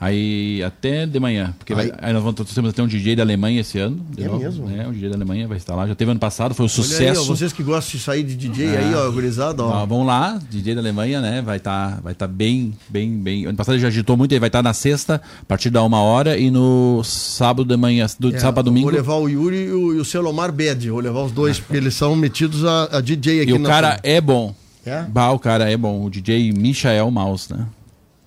Aí 0.01 0.63
até 0.63 1.05
de 1.05 1.19
manhã. 1.19 1.53
Porque 1.59 1.75
vai- 1.75 1.85
Aí- 1.85 1.93
aí 2.01 2.11
nós 2.13 2.23
vamos 2.23 2.39
nós 2.39 2.51
temos 2.55 2.71
até 2.71 2.81
um 2.81 2.87
DJ 2.87 3.15
da 3.15 3.21
Alemanha 3.21 3.61
esse 3.61 3.77
ano. 3.77 4.03
É 4.17 4.23
novo, 4.23 4.39
mesmo? 4.39 4.65
né? 4.67 4.87
Um 4.87 4.91
DJ 4.91 5.09
da 5.09 5.15
Alemanha 5.15 5.47
vai 5.47 5.57
estar 5.57 5.75
lá. 5.75 5.87
Já 5.87 5.93
teve 5.93 6.09
ano 6.09 6.19
passado, 6.19 6.55
foi 6.55 6.65
um 6.65 6.69
Olha 6.69 6.75
aí, 6.75 6.81
ó, 6.81 7.13
sucesso. 7.13 7.25
vocês 7.27 7.53
que 7.53 7.61
gostam 7.61 7.99
de 7.99 8.03
sair 8.03 8.23
de 8.23 8.35
DJ 8.35 8.77
aí, 8.77 8.95
ó, 8.95 9.11
gurizada, 9.11 9.63
ó. 9.63 9.83
Ó, 9.83 9.85
vamos 9.85 10.07
lá, 10.07 10.39
DJ 10.49 10.73
da 10.73 10.81
Alemanha, 10.81 11.21
né? 11.21 11.43
Vai 11.43 11.57
estar 11.57 12.01
vai 12.01 12.15
tá 12.15 12.25
bem, 12.25 12.73
bem, 12.89 13.11
bem. 13.19 13.45
Ano 13.45 13.55
passado 13.55 13.75
ele 13.75 13.81
já 13.83 13.89
agitou 13.89 14.17
muito, 14.17 14.31
ele 14.31 14.39
vai 14.39 14.49
estar 14.49 14.63
na 14.63 14.73
sexta, 14.73 15.21
a 15.39 15.45
partir 15.45 15.69
da 15.69 15.83
uma 15.83 16.01
hora, 16.01 16.35
e 16.35 16.49
no 16.49 17.03
sábado 17.03 17.63
de 17.63 17.77
manhã, 17.77 18.07
do 18.19 18.33
É, 18.35 18.39
sábado 18.39 18.65
domingo. 18.65 18.87
Vou 18.89 18.95
levar 18.97 19.15
o 19.17 19.29
Yuri 19.29 19.65
e 19.65 19.71
o, 19.71 19.93
e 19.93 19.99
o 19.99 20.03
Selomar 20.05 20.51
Bed, 20.51 20.89
vou 20.89 20.99
levar 20.99 21.21
os 21.25 21.31
dois, 21.31 21.59
porque 21.59 21.77
eles 21.77 21.93
são 21.93 22.15
metidos 22.15 22.65
a, 22.65 22.97
a 22.97 23.01
DJ 23.01 23.41
aqui 23.41 23.51
E 23.51 23.53
o 23.53 23.61
cara 23.61 23.99
é 24.01 24.19
bom. 24.19 24.55
É? 24.83 25.03
Bah, 25.03 25.29
o 25.29 25.37
cara 25.37 25.69
é 25.69 25.77
bom. 25.77 26.03
O 26.05 26.09
DJ 26.09 26.51
Michael 26.53 27.11
Maus, 27.11 27.47
né? 27.49 27.67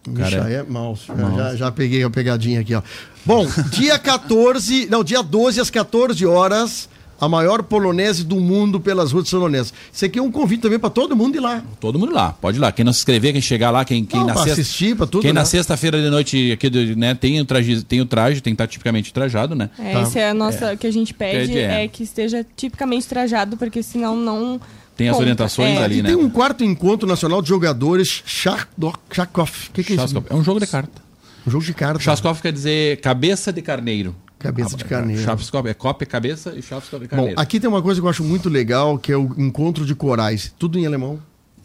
O 0.08 0.12
cara 0.12 0.44
Micha, 0.44 0.50
é 0.50 0.62
mouse. 0.62 1.02
Já, 1.06 1.30
já, 1.30 1.56
já 1.56 1.72
peguei 1.72 2.02
a 2.02 2.10
pegadinha 2.10 2.60
aqui, 2.60 2.74
ó. 2.74 2.82
Bom, 3.24 3.46
dia 3.70 3.98
14, 3.98 4.86
não, 4.90 5.02
dia 5.02 5.22
12 5.22 5.60
às 5.60 5.70
14 5.70 6.26
horas, 6.26 6.88
a 7.18 7.26
maior 7.26 7.62
polonese 7.62 8.22
do 8.22 8.36
mundo 8.36 8.78
pelas 8.78 9.12
ruas 9.12 9.24
de 9.24 9.30
São 9.30 9.40
Lourenço. 9.40 9.72
Isso 9.90 10.04
aqui 10.04 10.18
é 10.18 10.22
um 10.22 10.30
convite 10.30 10.60
também 10.60 10.78
para 10.78 10.90
todo 10.90 11.16
mundo 11.16 11.36
ir 11.36 11.40
lá. 11.40 11.62
Todo 11.80 11.98
mundo 11.98 12.12
lá, 12.12 12.32
pode 12.38 12.58
ir 12.58 12.60
lá. 12.60 12.70
Quem 12.70 12.84
não 12.84 12.92
se 12.92 12.98
inscrever, 12.98 13.32
quem 13.32 13.40
chegar 13.40 13.70
lá, 13.70 13.82
quem, 13.82 14.04
quem 14.04 14.20
Não, 14.20 14.26
na 14.26 14.34
pra 14.34 14.42
sexta. 14.42 14.60
assistir, 14.60 14.94
pra 14.94 15.06
tudo, 15.06 15.22
Quem 15.22 15.32
né? 15.32 15.40
na 15.40 15.46
sexta-feira 15.46 16.02
de 16.02 16.10
noite 16.10 16.52
aqui, 16.52 16.68
né, 16.96 17.14
tem 17.14 17.40
o 17.40 17.44
traje, 17.46 17.82
tem 17.82 18.00
o 18.02 18.04
traje, 18.04 18.42
tem 18.42 18.52
que 18.52 18.56
estar 18.56 18.66
tipicamente 18.66 19.10
trajado, 19.12 19.54
né? 19.54 19.70
É, 19.78 19.92
Tá. 19.92 20.02
Esse 20.02 20.18
é 20.18 20.28
a 20.28 20.34
nossa, 20.34 20.76
que 20.76 20.86
a 20.86 20.92
gente 20.92 21.14
pede, 21.14 21.46
Pede, 21.52 21.58
é. 21.60 21.84
é. 21.84 21.88
que 21.88 22.02
esteja 22.02 22.44
tipicamente 22.54 23.06
trajado, 23.06 23.56
porque 23.56 23.82
senão 23.82 24.16
não... 24.16 24.60
Tem 24.96 25.08
as 25.08 25.12
conta. 25.14 25.22
orientações 25.22 25.78
É. 25.78 25.82
ali, 25.84 26.02
né? 26.02 26.08
tem 26.10 26.16
um 26.16 26.30
quarto 26.30 26.62
encontro 26.64 27.08
nacional 27.08 27.42
de 27.42 27.48
jogadores. 27.48 28.22
Chakov. 28.24 29.50
O 29.68 29.72
que, 29.72 29.82
que 29.84 29.92
é 29.92 29.96
isso? 30.04 30.22
É 30.30 30.34
um 30.34 30.44
jogo 30.44 30.60
de 30.60 30.66
carta. 30.66 31.02
Um 31.46 31.50
jogo 31.50 31.64
de 31.64 31.74
carta. 31.74 32.00
Chaskov 32.00 32.40
quer 32.40 32.52
dizer 32.52 33.00
cabeça 33.00 33.52
de 33.52 33.60
carneiro. 33.60 34.14
Cabeça 34.38 34.76
de 34.76 34.84
carneiro. 34.84 35.22
Chaskov 35.22 35.66
é 35.68 35.74
cópia, 35.74 36.06
cabeça 36.06 36.54
e 36.56 36.62
Chaskov 36.62 37.02
é 37.02 37.06
Bom, 37.06 37.16
carneiro. 37.16 37.40
aqui 37.40 37.58
tem 37.60 37.68
uma 37.68 37.82
coisa 37.82 38.00
que 38.00 38.06
eu 38.06 38.10
acho 38.10 38.22
muito 38.24 38.48
legal, 38.48 38.98
que 38.98 39.10
é 39.12 39.16
o 39.16 39.34
encontro 39.38 39.84
de 39.84 39.94
corais. 39.94 40.52
Tudo 40.58 40.78
em 40.78 40.86
alemão. 40.86 41.18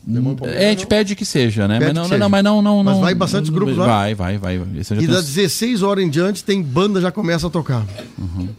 Alemão 0.07 0.35
É, 0.43 0.67
a 0.67 0.69
gente 0.69 0.87
pede 0.87 1.13
que 1.15 1.25
seja, 1.25 1.67
né? 1.67 1.77
Mas 1.79 1.93
não, 1.93 2.07
não, 2.07 2.17
não, 2.17 2.29
mas 2.29 2.43
não, 2.43 2.61
não, 2.61 2.83
Mas 2.83 2.97
vai 2.99 3.13
bastantes 3.13 3.49
grupos 3.49 3.77
lá? 3.77 3.85
Vai, 3.85 4.15
vai, 4.15 4.37
vai. 4.37 4.55
E 4.55 4.83
tenho- 4.83 5.11
das 5.11 5.25
16 5.25 5.83
horas 5.83 6.03
em 6.03 6.09
diante 6.09 6.43
tem 6.43 6.61
banda 6.63 6.99
já 7.01 7.11
começa 7.11 7.47
a 7.47 7.49
tocar. 7.49 7.85
Uhum. 8.17 8.49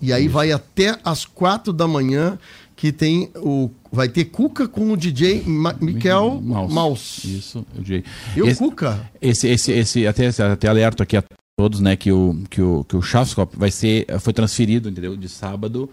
E 0.00 0.12
aí 0.12 0.28
vai 0.28 0.50
até 0.50 0.98
as 1.04 1.24
4 1.24 1.72
da 1.72 1.86
manhã 1.86 2.38
que 2.74 2.90
tem 2.92 3.30
o 3.36 3.68
vai 3.92 4.08
ter 4.08 4.26
Cuca 4.26 4.66
com 4.68 4.92
o 4.92 4.96
DJ 4.96 5.42
Ma 5.46 5.74
Michael 5.80 6.40
Maus. 6.42 6.72
Maus. 6.72 7.24
Isso, 7.24 7.64
o 7.76 7.80
DJ. 7.82 8.04
E 8.36 8.42
o 8.42 8.46
Esse- 8.48 8.58
Cuca? 8.58 9.10
Esse, 9.20 9.48
esse, 9.48 9.72
esse 9.72 10.06
até, 10.06 10.28
até 10.28 10.68
alerto 10.68 11.02
aqui 11.02 11.16
a 11.16 11.24
todos, 11.58 11.80
né, 11.80 11.96
que 11.96 12.12
o, 12.12 12.36
que 12.48 12.62
o, 12.62 12.84
que 12.84 12.96
o 12.96 13.00
vai 13.54 13.70
ser, 13.70 14.06
foi 14.20 14.32
transferido, 14.32 14.88
entendeu? 14.88 15.16
De 15.16 15.28
sábado 15.28 15.90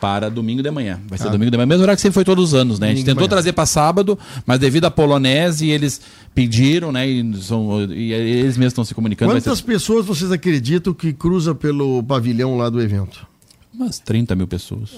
para 0.00 0.28
domingo 0.28 0.62
de 0.64 0.70
manhã. 0.70 1.00
Vai 1.06 1.16
ser 1.16 1.28
Ah. 1.28 1.30
domingo 1.30 1.50
de 1.50 1.56
manhã, 1.56 1.66
mesmo 1.66 1.82
horário 1.84 1.96
que 1.96 2.02
sempre 2.02 2.14
foi 2.14 2.24
todos 2.24 2.48
os 2.48 2.54
anos, 2.54 2.80
né? 2.80 2.86
A 2.86 2.90
gente 2.90 3.04
Domingo 3.04 3.14
tentou 3.20 3.28
trazer 3.28 3.52
para 3.52 3.66
sábado, 3.66 4.18
mas 4.44 4.58
devido 4.58 4.84
à 4.86 4.90
polonese, 4.90 5.70
eles 5.70 6.00
pediram, 6.34 6.90
né? 6.90 7.06
E, 7.08 7.36
são, 7.40 7.82
e 7.92 8.12
eles 8.12 8.56
mesmos 8.56 8.72
estão 8.72 8.84
se 8.84 8.94
comunicando. 8.94 9.30
Quantas 9.32 9.60
pessoas 9.60 10.04
vocês 10.04 10.32
acreditam 10.32 10.92
que 10.92 11.12
cruza 11.12 11.54
pelo 11.54 12.02
pavilhão 12.02 12.56
lá 12.56 12.68
do 12.68 12.80
evento? 12.80 13.26
umas 13.72 13.98
30 13.98 14.34
mil 14.34 14.46
pessoas. 14.48 14.90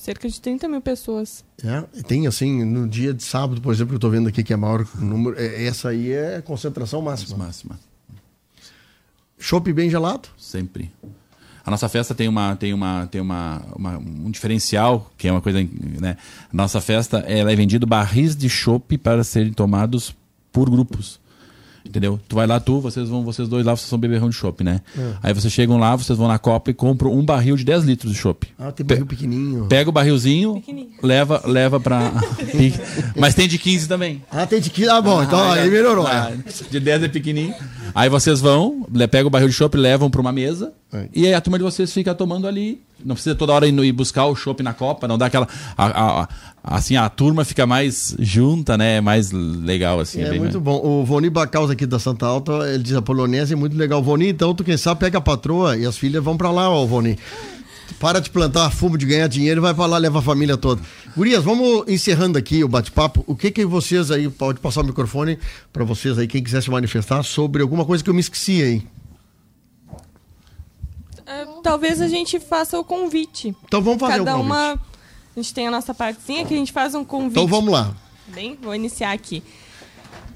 Cerca 0.00 0.26
de 0.30 0.40
30 0.40 0.66
mil 0.66 0.80
pessoas. 0.80 1.44
É, 1.62 1.82
tem 2.04 2.26
assim, 2.26 2.64
no 2.64 2.88
dia 2.88 3.12
de 3.12 3.22
sábado, 3.22 3.60
por 3.60 3.70
exemplo, 3.70 3.90
que 3.90 3.96
eu 3.96 4.00
tô 4.00 4.08
vendo 4.08 4.30
aqui 4.30 4.42
que 4.42 4.50
é 4.50 4.56
maior 4.56 4.86
número, 4.98 5.38
é- 5.38 5.66
essa 5.66 5.90
aí 5.90 6.10
é 6.10 6.40
concentração 6.40 7.02
máxima. 7.02 7.36
Máxima. 7.36 7.78
Chopp 9.38 9.70
bem 9.74 9.90
gelado? 9.90 10.28
Sempre. 10.38 10.90
A 11.64 11.70
nossa 11.70 11.86
festa 11.88 12.14
tem 12.14 12.28
uma 12.28 12.56
tem 12.56 12.72
uma 12.72 13.06
tem 13.08 13.20
uma, 13.20 13.62
uma- 13.76 13.98
um 13.98 14.30
diferencial 14.30 15.10
que 15.18 15.28
é 15.28 15.32
uma 15.32 15.42
coisa, 15.42 15.58
né? 16.00 16.16
A 16.50 16.56
nossa 16.56 16.80
festa 16.80 17.18
ela 17.18 17.52
é 17.52 17.54
vendido 17.56 17.86
barris 17.86 18.34
de 18.34 18.48
chopp 18.48 18.96
para 18.96 19.22
serem 19.22 19.52
tomados 19.52 20.16
por 20.50 20.70
grupos. 20.70 21.20
Entendeu? 21.90 22.20
Tu 22.28 22.36
vai 22.36 22.46
lá, 22.46 22.60
tu, 22.60 22.80
vocês 22.80 23.08
vão, 23.08 23.24
vocês 23.24 23.48
dois 23.48 23.66
lá, 23.66 23.74
vocês 23.76 23.88
são 23.88 23.98
beberrão 23.98 24.28
de 24.30 24.36
chopp, 24.36 24.62
né? 24.62 24.80
É. 24.96 25.12
Aí 25.24 25.34
vocês 25.34 25.52
chegam 25.52 25.76
lá, 25.76 25.96
vocês 25.96 26.16
vão 26.16 26.28
na 26.28 26.38
Copa 26.38 26.70
e 26.70 26.74
compram 26.74 27.12
um 27.12 27.24
barril 27.24 27.56
de 27.56 27.64
10 27.64 27.82
litros 27.84 28.12
de 28.12 28.16
chopp. 28.18 28.46
Ah, 28.56 28.70
tem 28.70 28.86
Pe- 28.86 28.94
barril 28.94 29.06
pequenininho. 29.06 29.66
Pega 29.66 29.90
o 29.90 29.92
barrilzinho, 29.92 30.62
leva, 31.02 31.42
leva 31.44 31.80
pra. 31.80 32.12
Mas 33.18 33.34
tem 33.34 33.48
de 33.48 33.58
15 33.58 33.88
também. 33.88 34.22
Ah, 34.30 34.46
tem 34.46 34.60
de 34.60 34.70
que. 34.70 34.88
Ah, 34.88 35.00
bom, 35.00 35.22
então 35.22 35.50
aí 35.50 35.68
melhorou. 35.68 36.06
Ah, 36.06 36.32
de 36.70 36.80
10 36.80 37.02
é 37.02 37.08
pequenininho. 37.08 37.54
Aí 37.94 38.08
vocês 38.08 38.40
vão, 38.40 38.86
le- 38.92 39.08
pegam 39.08 39.26
o 39.26 39.30
barril 39.30 39.48
de 39.48 39.54
chopp, 39.54 39.76
levam 39.76 40.08
pra 40.10 40.20
uma 40.20 40.32
mesa. 40.32 40.72
É. 40.92 41.08
E 41.14 41.26
aí 41.26 41.34
a 41.34 41.40
turma 41.40 41.58
de 41.58 41.64
vocês 41.64 41.92
fica 41.92 42.14
tomando 42.14 42.46
ali. 42.46 42.80
Não 43.04 43.14
precisa 43.14 43.34
toda 43.34 43.52
hora 43.52 43.66
ir, 43.66 43.92
buscar 43.92 44.26
o 44.26 44.34
chopp 44.36 44.62
na 44.62 44.72
copa, 44.72 45.06
não 45.08 45.16
dá 45.18 45.26
aquela. 45.26 45.48
a- 45.76 45.86
a- 45.86 46.22
a- 46.22 46.28
assim, 46.76 46.96
a 46.96 47.08
turma 47.08 47.44
fica 47.44 47.66
mais 47.66 48.14
junta, 48.18 48.76
né? 48.76 48.96
É 48.96 49.00
mais 49.00 49.30
legal, 49.32 50.00
assim. 50.00 50.20
É 50.22 50.30
bem- 50.30 50.38
muito 50.38 50.60
bom. 50.60 50.80
O 50.84 51.04
Voni 51.04 51.30
Bacaus 51.30 51.70
aqui 51.70 51.86
da 51.86 51.98
Santa 51.98 52.26
Alta, 52.26 52.52
ele 52.72 52.82
diz 52.82 52.94
a 52.94 53.02
polonesa 53.02 53.52
é 53.54 53.56
muito 53.56 53.76
legal. 53.76 54.02
Voni, 54.02 54.28
então 54.28 54.54
tu 54.54 54.62
quem 54.64 54.76
sabe 54.76 55.00
pega 55.00 55.18
a 55.18 55.20
patroa 55.20 55.76
e 55.76 55.86
as 55.86 55.96
filhas 55.96 56.22
vão 56.22 56.36
pra 56.36 56.50
lá, 56.50 56.68
ó, 56.70 56.84
Voni. 56.86 57.18
Para 57.98 58.20
de 58.20 58.30
plantar 58.30 58.70
fumo 58.70 58.96
de 58.96 59.04
ganhar 59.04 59.26
dinheiro 59.26 59.60
e 59.60 59.62
vai 59.62 59.74
pra 59.74 59.84
lá, 59.84 59.98
leva 59.98 60.20
a 60.20 60.22
família 60.22 60.56
toda. 60.56 60.80
Gurias, 61.14 61.42
vamos 61.42 61.84
encerrando 61.88 62.38
aqui 62.38 62.62
o 62.64 62.68
bate-papo. 62.68 63.22
O 63.26 63.34
que 63.36 63.50
que 63.50 63.64
vocês 63.66 64.10
aí, 64.10 64.28
pode 64.30 64.60
passar 64.60 64.80
o 64.82 64.84
microfone 64.84 65.38
pra 65.72 65.84
vocês 65.84 66.16
aí, 66.18 66.26
quem 66.26 66.42
quiser 66.42 66.62
se 66.62 66.70
manifestar 66.70 67.22
sobre 67.24 67.60
alguma 67.62 67.84
coisa 67.84 68.02
que 68.02 68.08
eu 68.08 68.14
me 68.14 68.20
esqueci 68.20 68.62
aí. 68.62 68.82
É, 71.30 71.46
talvez 71.62 72.00
a 72.00 72.08
gente 72.08 72.40
faça 72.40 72.76
o 72.78 72.82
convite. 72.84 73.54
Então 73.64 73.80
vamos 73.80 74.00
fazer 74.00 74.18
Cada 74.18 74.34
o 74.34 74.38
convite. 74.38 74.52
uma. 74.52 74.72
A 74.72 75.40
gente 75.40 75.54
tem 75.54 75.68
a 75.68 75.70
nossa 75.70 75.94
partezinha 75.94 76.44
que 76.44 76.52
a 76.52 76.56
gente 76.56 76.72
faz 76.72 76.92
um 76.94 77.04
convite. 77.04 77.32
Então 77.32 77.46
vamos 77.46 77.72
lá. 77.72 77.94
Bem, 78.26 78.58
vou 78.60 78.74
iniciar 78.74 79.12
aqui. 79.12 79.42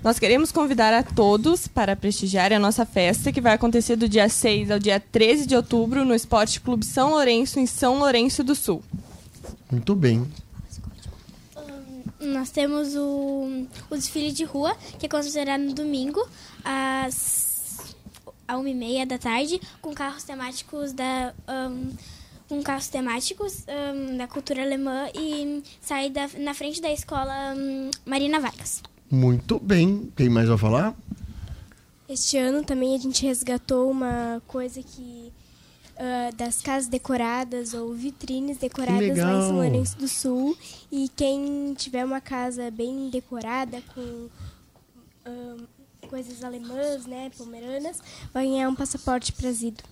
Nós 0.04 0.18
queremos 0.18 0.52
convidar 0.52 0.92
a 0.92 1.02
todos 1.02 1.66
para 1.66 1.96
prestigiar 1.96 2.52
a 2.52 2.59
nossa 2.59 2.85
festa, 2.87 3.33
que 3.33 3.40
vai 3.40 3.54
acontecer 3.54 3.96
do 3.96 4.09
dia 4.09 4.28
6 4.28 4.70
ao 4.70 4.78
dia 4.78 5.00
13 5.00 5.46
de 5.46 5.57
outubro 5.57 6.04
no 6.04 6.14
Esporte 6.14 6.61
Clube 6.61 6.85
São 6.85 7.11
Lourenço, 7.11 7.59
em 7.59 7.66
São 7.66 7.98
Lourenço 7.98 8.44
do 8.44 8.54
Sul. 8.54 8.83
Muito 9.70 9.94
bem. 9.94 10.30
Nós 12.20 12.50
temos 12.50 12.94
o, 12.94 13.66
o 13.90 13.96
desfile 13.96 14.30
de 14.30 14.44
rua, 14.44 14.76
que 14.98 15.07
acontecerá 15.07 15.59
no 15.59 15.72
domingo, 15.74 16.26
às 16.64 17.43
a 18.46 18.57
uma 18.57 18.68
e 18.68 18.74
meia 18.74 19.07
da 19.07 19.18
tarde, 19.18 19.61
com 19.80 19.92
carros 19.94 20.24
temáticos 20.24 20.92
da. 20.92 21.35
ahn, 21.46 21.90
com 22.48 22.62
carros 22.62 22.88
temáticos 22.88 23.64
ahn, 23.68 24.16
da 24.16 24.26
cultura 24.26 24.62
alemã 24.62 25.09
e 25.14 25.62
sai 25.80 26.11
da, 26.11 26.28
na 26.38 26.54
frente 26.54 26.80
da 26.80 26.92
escola 26.92 27.33
ahn, 27.33 27.90
Marina 28.04 28.40
Vargas. 28.40 28.83
Muito 29.11 29.59
bem. 29.59 30.12
Quem 30.16 30.28
mais 30.28 30.48
vai 30.48 30.59
falar? 30.59 30.94
Este 32.09 32.37
ano 32.37 32.62
também 32.64 32.94
a 32.94 32.98
gente 32.98 33.24
resgatou 33.24 33.90
uma 33.90 34.42
coisa 34.46 34.83
que 34.83 35.33
ah, 35.96 36.30
das 36.37 36.61
casas 36.61 36.88
decoradas 36.88 37.72
ou 37.72 37.94
vitrines 37.94 38.59
decoradas 38.59 39.16
lá 39.16 39.33
em. 39.33 39.40
São 39.40 39.52
Lourenço 39.52 39.96
do 39.96 40.09
Sul. 40.09 40.57
E 40.90 41.09
quem 41.14 41.72
tiver 41.74 42.04
uma 42.04 42.20
casa 42.20 42.70
bem 42.70 43.09
decorada 43.11 43.80
com 43.94 44.28
ah, 45.24 45.57
coisas 46.14 46.44
alemãs, 46.44 47.07
né, 47.07 47.29
pomeranas, 47.37 47.98
vai 48.33 48.46
ganhar 48.46 48.68
um 48.68 48.74
passaporte 48.77 49.33
prazido. 49.33 49.83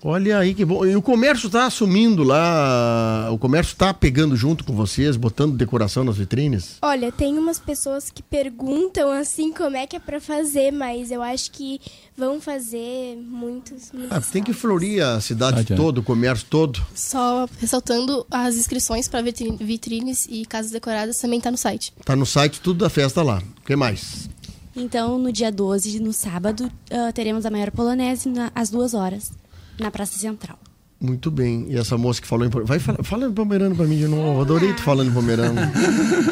Olha 0.00 0.38
aí 0.38 0.54
que 0.54 0.64
bom. 0.64 0.86
E 0.86 0.94
o 0.94 1.02
comércio 1.02 1.48
está 1.48 1.66
assumindo 1.66 2.22
lá, 2.22 3.28
o 3.32 3.36
comércio 3.36 3.72
está 3.72 3.92
pegando 3.92 4.36
junto 4.36 4.62
com 4.62 4.72
vocês, 4.72 5.16
botando 5.16 5.56
decoração 5.56 6.04
nas 6.04 6.16
vitrines? 6.16 6.76
Olha, 6.80 7.10
tem 7.10 7.36
umas 7.36 7.58
pessoas 7.58 8.08
que 8.08 8.22
perguntam 8.22 9.10
assim 9.10 9.52
como 9.52 9.76
é 9.76 9.84
que 9.88 9.96
é 9.96 9.98
pra 9.98 10.20
fazer, 10.20 10.70
mas 10.70 11.10
eu 11.10 11.20
acho 11.20 11.50
que 11.50 11.80
vão 12.16 12.40
fazer 12.40 13.16
muitos. 13.16 13.90
muitos 13.90 14.16
Ah, 14.16 14.20
tem 14.20 14.44
que 14.44 14.52
florir 14.52 15.02
a 15.02 15.20
cidade 15.20 15.58
Adianta. 15.58 15.82
toda, 15.82 15.98
o 15.98 16.04
comércio 16.04 16.46
todo. 16.48 16.80
Só 16.94 17.48
ressaltando, 17.58 18.24
as 18.30 18.54
inscrições 18.54 19.08
para 19.08 19.20
vitrines 19.20 20.28
e 20.30 20.46
casas 20.46 20.70
decoradas 20.70 21.18
também 21.18 21.40
tá 21.40 21.50
no 21.50 21.58
site. 21.58 21.92
Tá 22.04 22.14
no 22.14 22.24
site 22.24 22.60
tudo 22.60 22.78
da 22.84 22.88
festa 22.88 23.20
lá. 23.24 23.42
O 23.60 23.66
que 23.66 23.74
mais? 23.74 24.30
Então, 24.78 25.18
no 25.18 25.32
dia 25.32 25.50
12, 25.50 25.98
no 26.00 26.12
sábado, 26.12 26.70
ah, 26.90 27.10
teremos 27.12 27.44
a 27.44 27.50
maior 27.50 27.70
polonese 27.70 28.28
na- 28.28 28.50
às 28.54 28.70
duas 28.70 28.94
horas, 28.94 29.32
na 29.78 29.90
Praça 29.90 30.18
Central. 30.18 30.58
Muito 31.00 31.30
bem. 31.30 31.66
E 31.68 31.76
essa 31.76 31.96
moça 31.96 32.20
que 32.20 32.26
falou 32.26 32.44
em... 32.46 32.48
Vai 32.50 32.78
fala, 32.78 33.02
fala 33.04 33.26
em 33.26 33.32
pomerano 33.32 33.74
pra 33.76 33.86
mim 33.86 33.96
de 33.98 34.08
novo. 34.08 34.40
Adorei 34.40 34.72
tu 34.74 34.82
falando 34.82 35.10
em 35.10 35.14
pomerano. 35.14 35.60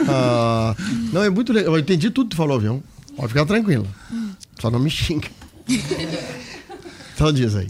Ah, 0.09 0.77
não, 1.13 1.25
é 1.25 1.29
muito 1.31 1.53
legal. 1.53 1.75
Eu 1.75 1.81
entendi 1.81 2.11
tudo 2.11 2.29
que 2.29 2.37
tu 2.37 2.37
falou, 2.37 2.57
avião. 2.57 2.81
Pode 3.17 3.29
ficar 3.29 3.45
tranquila. 3.45 3.85
Só 4.61 4.71
não 4.71 4.79
me 4.79 4.89
xinga. 4.91 5.29
Então 7.15 7.33
diz 7.33 7.57
aí. 7.57 7.69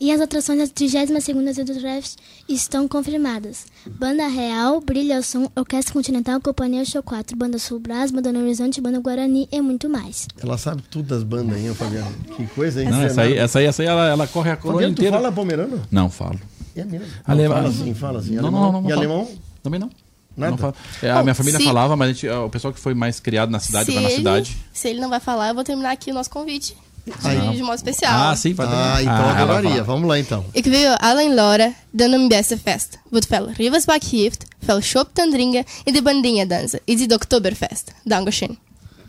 E 0.00 0.10
as 0.12 0.20
atrações 0.20 0.58
da 0.58 0.66
32ª 0.66 1.58
Edufest 1.58 2.16
estão 2.48 2.86
confirmadas. 2.88 3.66
Banda 3.86 4.26
Real, 4.26 4.80
Brilha 4.80 5.18
o 5.18 5.22
Som, 5.22 5.48
Orquestra 5.56 5.92
Continental, 5.92 6.40
Companhia 6.40 6.84
Show 6.84 7.02
4, 7.02 7.36
Banda 7.36 7.58
Sul 7.58 7.78
Brás, 7.78 8.10
Banda 8.10 8.32
No 8.32 8.40
Horizonte, 8.40 8.80
Banda 8.80 8.98
Guarani 9.00 9.48
e 9.52 9.60
muito 9.60 9.88
mais. 9.88 10.26
Ela 10.42 10.58
sabe 10.58 10.82
tudo 10.90 11.08
das 11.08 11.22
bandas 11.22 11.56
aí, 11.56 11.72
Fabiano. 11.74 12.12
Que 12.36 12.46
coisa, 12.48 12.82
hein? 12.82 12.90
Não, 12.90 13.02
essa 13.02 13.22
aí, 13.22 13.36
essa 13.38 13.58
aí, 13.58 13.66
essa 13.66 13.82
aí 13.82 13.88
ela, 13.88 14.08
ela 14.08 14.26
corre 14.26 14.50
a 14.50 14.56
colônia 14.56 14.88
Fabiano, 14.88 14.94
tu 14.94 14.98
inteira. 15.00 15.16
fala 15.16 15.32
pomerano? 15.32 15.82
Não, 15.90 16.10
falo. 16.10 16.38
É 16.76 16.84
mesmo. 16.84 17.06
Alemão. 17.24 17.56
Fala 17.56 17.68
assim, 17.68 17.94
fala 17.94 18.18
assim. 18.18 18.34
Não, 18.34 18.50
não, 18.50 18.72
não, 18.72 18.72
não 18.72 18.80
E 18.80 18.82
falo. 18.90 18.94
alemão? 18.98 19.28
Também 19.62 19.78
não. 19.80 19.90
Nada? 20.36 20.56
Não. 20.60 20.74
É, 21.00 21.10
a 21.12 21.18
Bom, 21.18 21.22
minha 21.22 21.34
família 21.36 21.60
se- 21.60 21.64
falava, 21.64 21.94
mas 21.96 22.08
a 22.08 22.12
gente, 22.12 22.28
o 22.28 22.50
pessoal 22.50 22.74
que 22.74 22.80
foi 22.80 22.92
mais 22.92 23.20
criado 23.20 23.50
na 23.50 23.60
cidade, 23.60 23.86
se, 23.86 23.92
vai 23.92 24.02
na 24.02 24.08
ele, 24.08 24.16
cidade. 24.18 24.56
se 24.72 24.88
ele 24.88 25.00
não 25.00 25.08
vai 25.08 25.20
falar, 25.20 25.50
eu 25.50 25.54
vou 25.54 25.62
terminar 25.62 25.92
aqui 25.92 26.10
o 26.10 26.14
nosso 26.14 26.28
convite. 26.30 26.76
De, 27.04 27.56
de 27.56 27.62
modo 27.62 27.74
especial. 27.74 28.12
Ah, 28.30 28.34
sim, 28.36 28.54
vai 28.54 28.66
Ah, 28.66 29.02
então 29.02 29.24
vai 29.24 29.42
adoraria. 29.42 29.82
Vamos 29.84 30.08
lá, 30.08 30.18
então. 30.18 30.44
Ik 30.54 30.64
wil 30.66 30.94
allen 31.00 31.34
Laura 31.34 31.72
de 31.90 32.04
een 32.04 32.28
beste 32.28 32.56
fest. 32.58 32.98
Wat 33.10 33.26
veel 33.26 33.50
Rivasbach 33.56 34.10
heeft, 34.10 34.44
veel 34.64 34.80
shop 34.80 35.10
ten 35.12 35.30
drinken 35.30 35.64
en 35.84 35.92
de 35.92 36.02
bandinha 36.02 36.44
dansen. 36.46 36.80
E 36.84 36.96
de 36.96 37.14
Oktoberfest. 37.14 37.92
Dankeschön. 38.04 38.58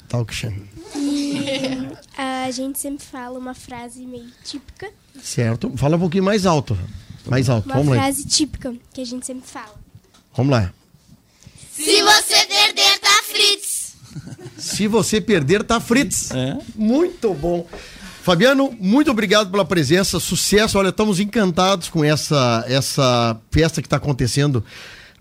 Talkshow. 0.08 0.52
A 2.18 2.52
gente 2.52 2.80
sempre 2.80 3.06
fala 3.06 3.38
uma 3.40 3.54
frase 3.54 4.06
meio 4.06 4.30
típica. 4.44 4.90
Certo. 5.22 5.72
Fala 5.76 5.96
um 5.96 6.00
pouquinho 6.00 6.24
mais 6.24 6.46
alto. 6.46 6.78
Mais 7.26 7.50
alto. 7.50 7.66
Uma 7.66 7.76
Vamos 7.76 7.96
lá. 7.96 8.02
frase 8.04 8.26
típica 8.26 8.74
que 8.94 9.02
a 9.02 9.06
gente 9.06 9.26
sempre 9.26 9.48
fala. 9.50 9.76
Vamos 10.36 10.52
lá. 10.52 10.72
Se 11.74 12.02
você 12.04 12.46
perder, 12.46 13.00
tá 13.00 13.22
Fritz. 13.24 13.64
Se 14.58 14.88
você 14.88 15.20
perder, 15.20 15.63
tá 15.63 15.80
Fritz. 15.80 16.32
É. 16.32 16.58
Muito 16.76 17.34
bom. 17.34 17.68
Fabiano, 18.24 18.76
muito 18.80 19.12
obrigado 19.12 19.52
pela 19.52 19.63
presença, 19.63 20.20
sucesso. 20.20 20.80
Olha, 20.80 20.89
estamos 20.89 21.20
encantados 21.20 21.89
com 21.89 22.04
essa, 22.04 22.65
essa 22.68 23.39
festa 23.52 23.82
que 23.82 23.88
está 23.88 23.98
acontecendo 23.98 24.63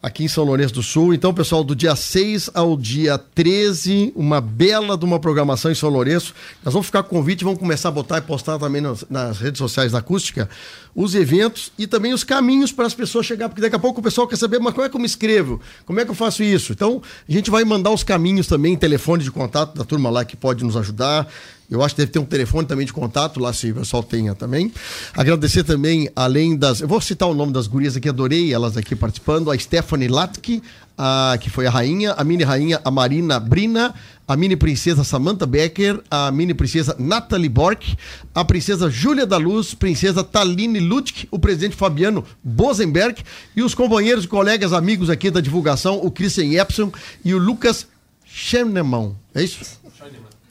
aqui 0.05 0.23
em 0.23 0.29
São 0.29 0.45
Lourenço 0.45 0.75
do 0.75 0.83
Sul. 0.83 1.15
Então, 1.15 1.33
pessoal, 1.33 1.65
do 1.65 1.75
dia 1.75 1.97
6 1.97 2.51
ao 2.53 2.77
dia 2.77 3.17
13, 3.17 4.13
uma 4.15 4.39
bela 4.39 4.99
de 4.99 5.05
uma 5.07 5.19
programação 5.19 5.73
em 5.73 5.75
São 5.75 5.89
Lourenço. 5.89 6.35
Nós 6.63 6.75
vamos 6.75 6.87
ficar 6.87 7.03
com 7.05 7.17
convite, 7.17 7.43
vamos 7.43 7.59
começar 7.59 7.89
a 7.89 7.93
botar 7.93 8.19
e 8.19 8.21
postar 8.21 8.59
também 8.59 8.83
nas, 8.83 9.07
nas 9.09 9.39
redes 9.39 9.57
sociais 9.57 9.93
da 9.93 10.01
Acústica 10.01 10.47
os 10.95 11.15
eventos 11.15 11.73
e 11.79 11.87
também 11.87 12.13
os 12.13 12.23
caminhos 12.23 12.71
para 12.71 12.87
as 12.87 12.95
pessoas 12.95 13.25
chegar, 13.25 13.49
porque 13.49 13.63
daqui 13.63 13.75
a 13.75 13.79
pouco 13.79 14.01
o 14.01 14.03
pessoal 14.03 14.29
quer 14.29 14.37
saber, 14.37 14.61
mas 14.61 14.75
como 14.75 14.87
é 14.87 14.91
que 14.91 14.95
eu 14.95 15.01
me 15.01 15.07
inscrevo? 15.07 15.61
Como 15.87 15.99
é 15.99 16.05
que 16.05 16.11
eu 16.11 16.15
faço 16.15 16.43
isso? 16.43 16.73
Então, 16.73 17.03
a 17.27 17.33
gente 17.33 17.51
vai 17.51 17.65
mandar 17.65 17.91
os 17.91 18.05
caminhos 18.05 18.47
também, 18.47 18.77
telefone 18.77 19.25
de 19.25 19.31
contato 19.31 19.75
da 19.75 19.85
turma 19.85 20.11
lá 20.11 20.25
que 20.25 20.37
pode 20.37 20.63
nos 20.63 20.77
ajudar. 20.77 21.27
Eu 21.71 21.83
acho 21.83 21.95
que 21.95 22.03
deve 22.03 22.13
ter 22.13 22.19
um 22.19 22.25
telefone 22.25 22.67
também 22.67 22.85
de 22.87 22.93
contato 22.93 23.41
lá, 23.41 23.53
se 23.53 23.71
o 23.71 23.77
pessoal 23.77 24.03
tenha 24.03 24.35
também. 24.35 24.73
Agradecer 25.15 25.65
também, 25.65 26.11
além 26.15 26.57
das. 26.57 26.81
Eu 26.81 26.89
vou 26.89 27.01
citar 27.01 27.29
o 27.29 27.35
nome 27.35 27.53
das 27.53 27.67
gurias 27.67 27.97
aqui, 27.97 28.09
adorei 28.09 28.53
elas 28.53 28.77
aqui 28.77 28.95
participando. 28.95 29.51
A 29.51 29.59
Stephanie 29.59 30.09
Latke, 30.09 30.63
a, 30.97 31.37
que 31.41 31.49
foi 31.49 31.67
a 31.67 31.71
rainha, 31.71 32.13
a 32.13 32.23
mini 32.23 32.45
rainha, 32.45 32.81
a 32.85 32.91
Marina 32.91 33.41
Brina, 33.41 33.95
a 34.27 34.37
mini 34.37 34.57
princesa 34.57 35.05
Samantha 35.05 35.47
Becker, 35.47 36.01
a 36.11 36.31
mini 36.31 36.55
princesa 36.55 36.95
Natalie 36.99 37.49
Bork, 37.49 37.97
a 38.35 38.45
princesa 38.45 38.91
Júlia 38.91 39.27
da 39.27 39.37
Luz, 39.37 39.75
princesa 39.75 40.23
Taline 40.23 40.81
Lutk, 40.81 41.27
o 41.31 41.39
presidente 41.39 41.77
Fabiano 41.77 42.25
Bosenberg 42.43 43.23
e 43.57 43.63
os 43.63 43.75
companheiros, 43.75 44.27
colegas, 44.27 44.73
amigos 44.73 45.11
aqui 45.11 45.31
da 45.31 45.41
divulgação, 45.41 45.99
o 46.03 46.11
Christian 46.11 46.61
Epson 46.61 46.93
e 47.25 47.35
o 47.35 47.39
Lucas 47.39 47.87
Schenemann. 48.25 49.15
É 49.35 49.43
isso? 49.43 49.81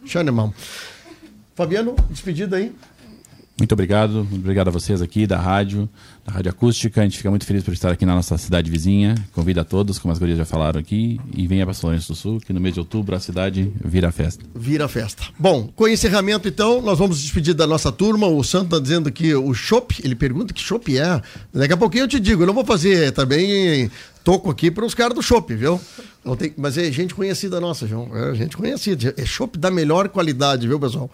Schenemann. 0.05 0.53
Fabiano, 1.55 1.95
despedida 2.09 2.57
aí. 2.57 2.73
Muito 3.55 3.71
obrigado, 3.73 4.27
obrigado 4.31 4.69
a 4.69 4.71
vocês 4.71 4.99
aqui 4.99 5.27
da 5.27 5.37
rádio, 5.37 5.87
da 6.25 6.33
Rádio 6.33 6.49
Acústica. 6.49 7.01
A 7.01 7.03
gente 7.03 7.17
fica 7.17 7.29
muito 7.29 7.45
feliz 7.45 7.63
por 7.63 7.71
estar 7.71 7.91
aqui 7.91 8.03
na 8.03 8.15
nossa 8.15 8.35
cidade 8.35 8.69
vizinha. 8.71 9.13
Convida 9.31 9.61
a 9.61 9.63
todos, 9.63 9.99
como 9.99 10.11
as 10.11 10.17
gurias 10.17 10.39
já 10.39 10.45
falaram 10.45 10.79
aqui, 10.79 11.21
e 11.37 11.45
venha 11.45 11.63
para 11.63 11.73
São 11.75 11.87
Lourenço 11.89 12.13
do 12.13 12.15
Sul, 12.15 12.39
que 12.39 12.51
no 12.51 12.59
mês 12.59 12.73
de 12.73 12.79
outubro 12.79 13.15
a 13.15 13.19
cidade 13.19 13.71
vira 13.85 14.11
festa. 14.11 14.43
Vira 14.55 14.87
festa. 14.87 15.23
Bom, 15.37 15.69
com 15.75 15.83
o 15.83 15.87
encerramento, 15.87 16.47
então, 16.47 16.81
nós 16.81 16.97
vamos 16.97 17.21
despedir 17.21 17.53
da 17.53 17.67
nossa 17.67 17.91
turma. 17.91 18.25
O 18.25 18.43
Santo 18.43 18.65
está 18.65 18.79
dizendo 18.79 19.11
que 19.11 19.35
o 19.35 19.53
chopp, 19.53 20.01
ele 20.03 20.15
pergunta 20.15 20.51
que 20.51 20.59
chopp 20.59 20.97
é. 20.97 21.21
Daqui 21.53 21.73
a 21.73 21.77
pouquinho 21.77 22.05
eu 22.05 22.07
te 22.07 22.19
digo, 22.19 22.41
eu 22.41 22.47
não 22.47 22.55
vou 22.55 22.65
fazer 22.65 23.11
também 23.11 23.91
toco 24.23 24.49
aqui 24.49 24.71
para 24.71 24.85
os 24.85 24.95
caras 24.95 25.13
do 25.13 25.21
chopp, 25.21 25.53
viu? 25.53 25.79
Não 26.23 26.35
tem, 26.35 26.53
mas 26.57 26.77
é 26.77 26.89
gente 26.91 27.13
conhecida 27.13 27.59
nossa, 27.59 27.85
João. 27.85 28.09
É 28.15 28.33
gente 28.33 28.55
conhecida. 28.55 29.13
É 29.17 29.25
chopp 29.25 29.59
da 29.59 29.69
melhor 29.69 30.07
qualidade, 30.09 30.67
viu, 30.67 30.79
pessoal? 30.79 31.09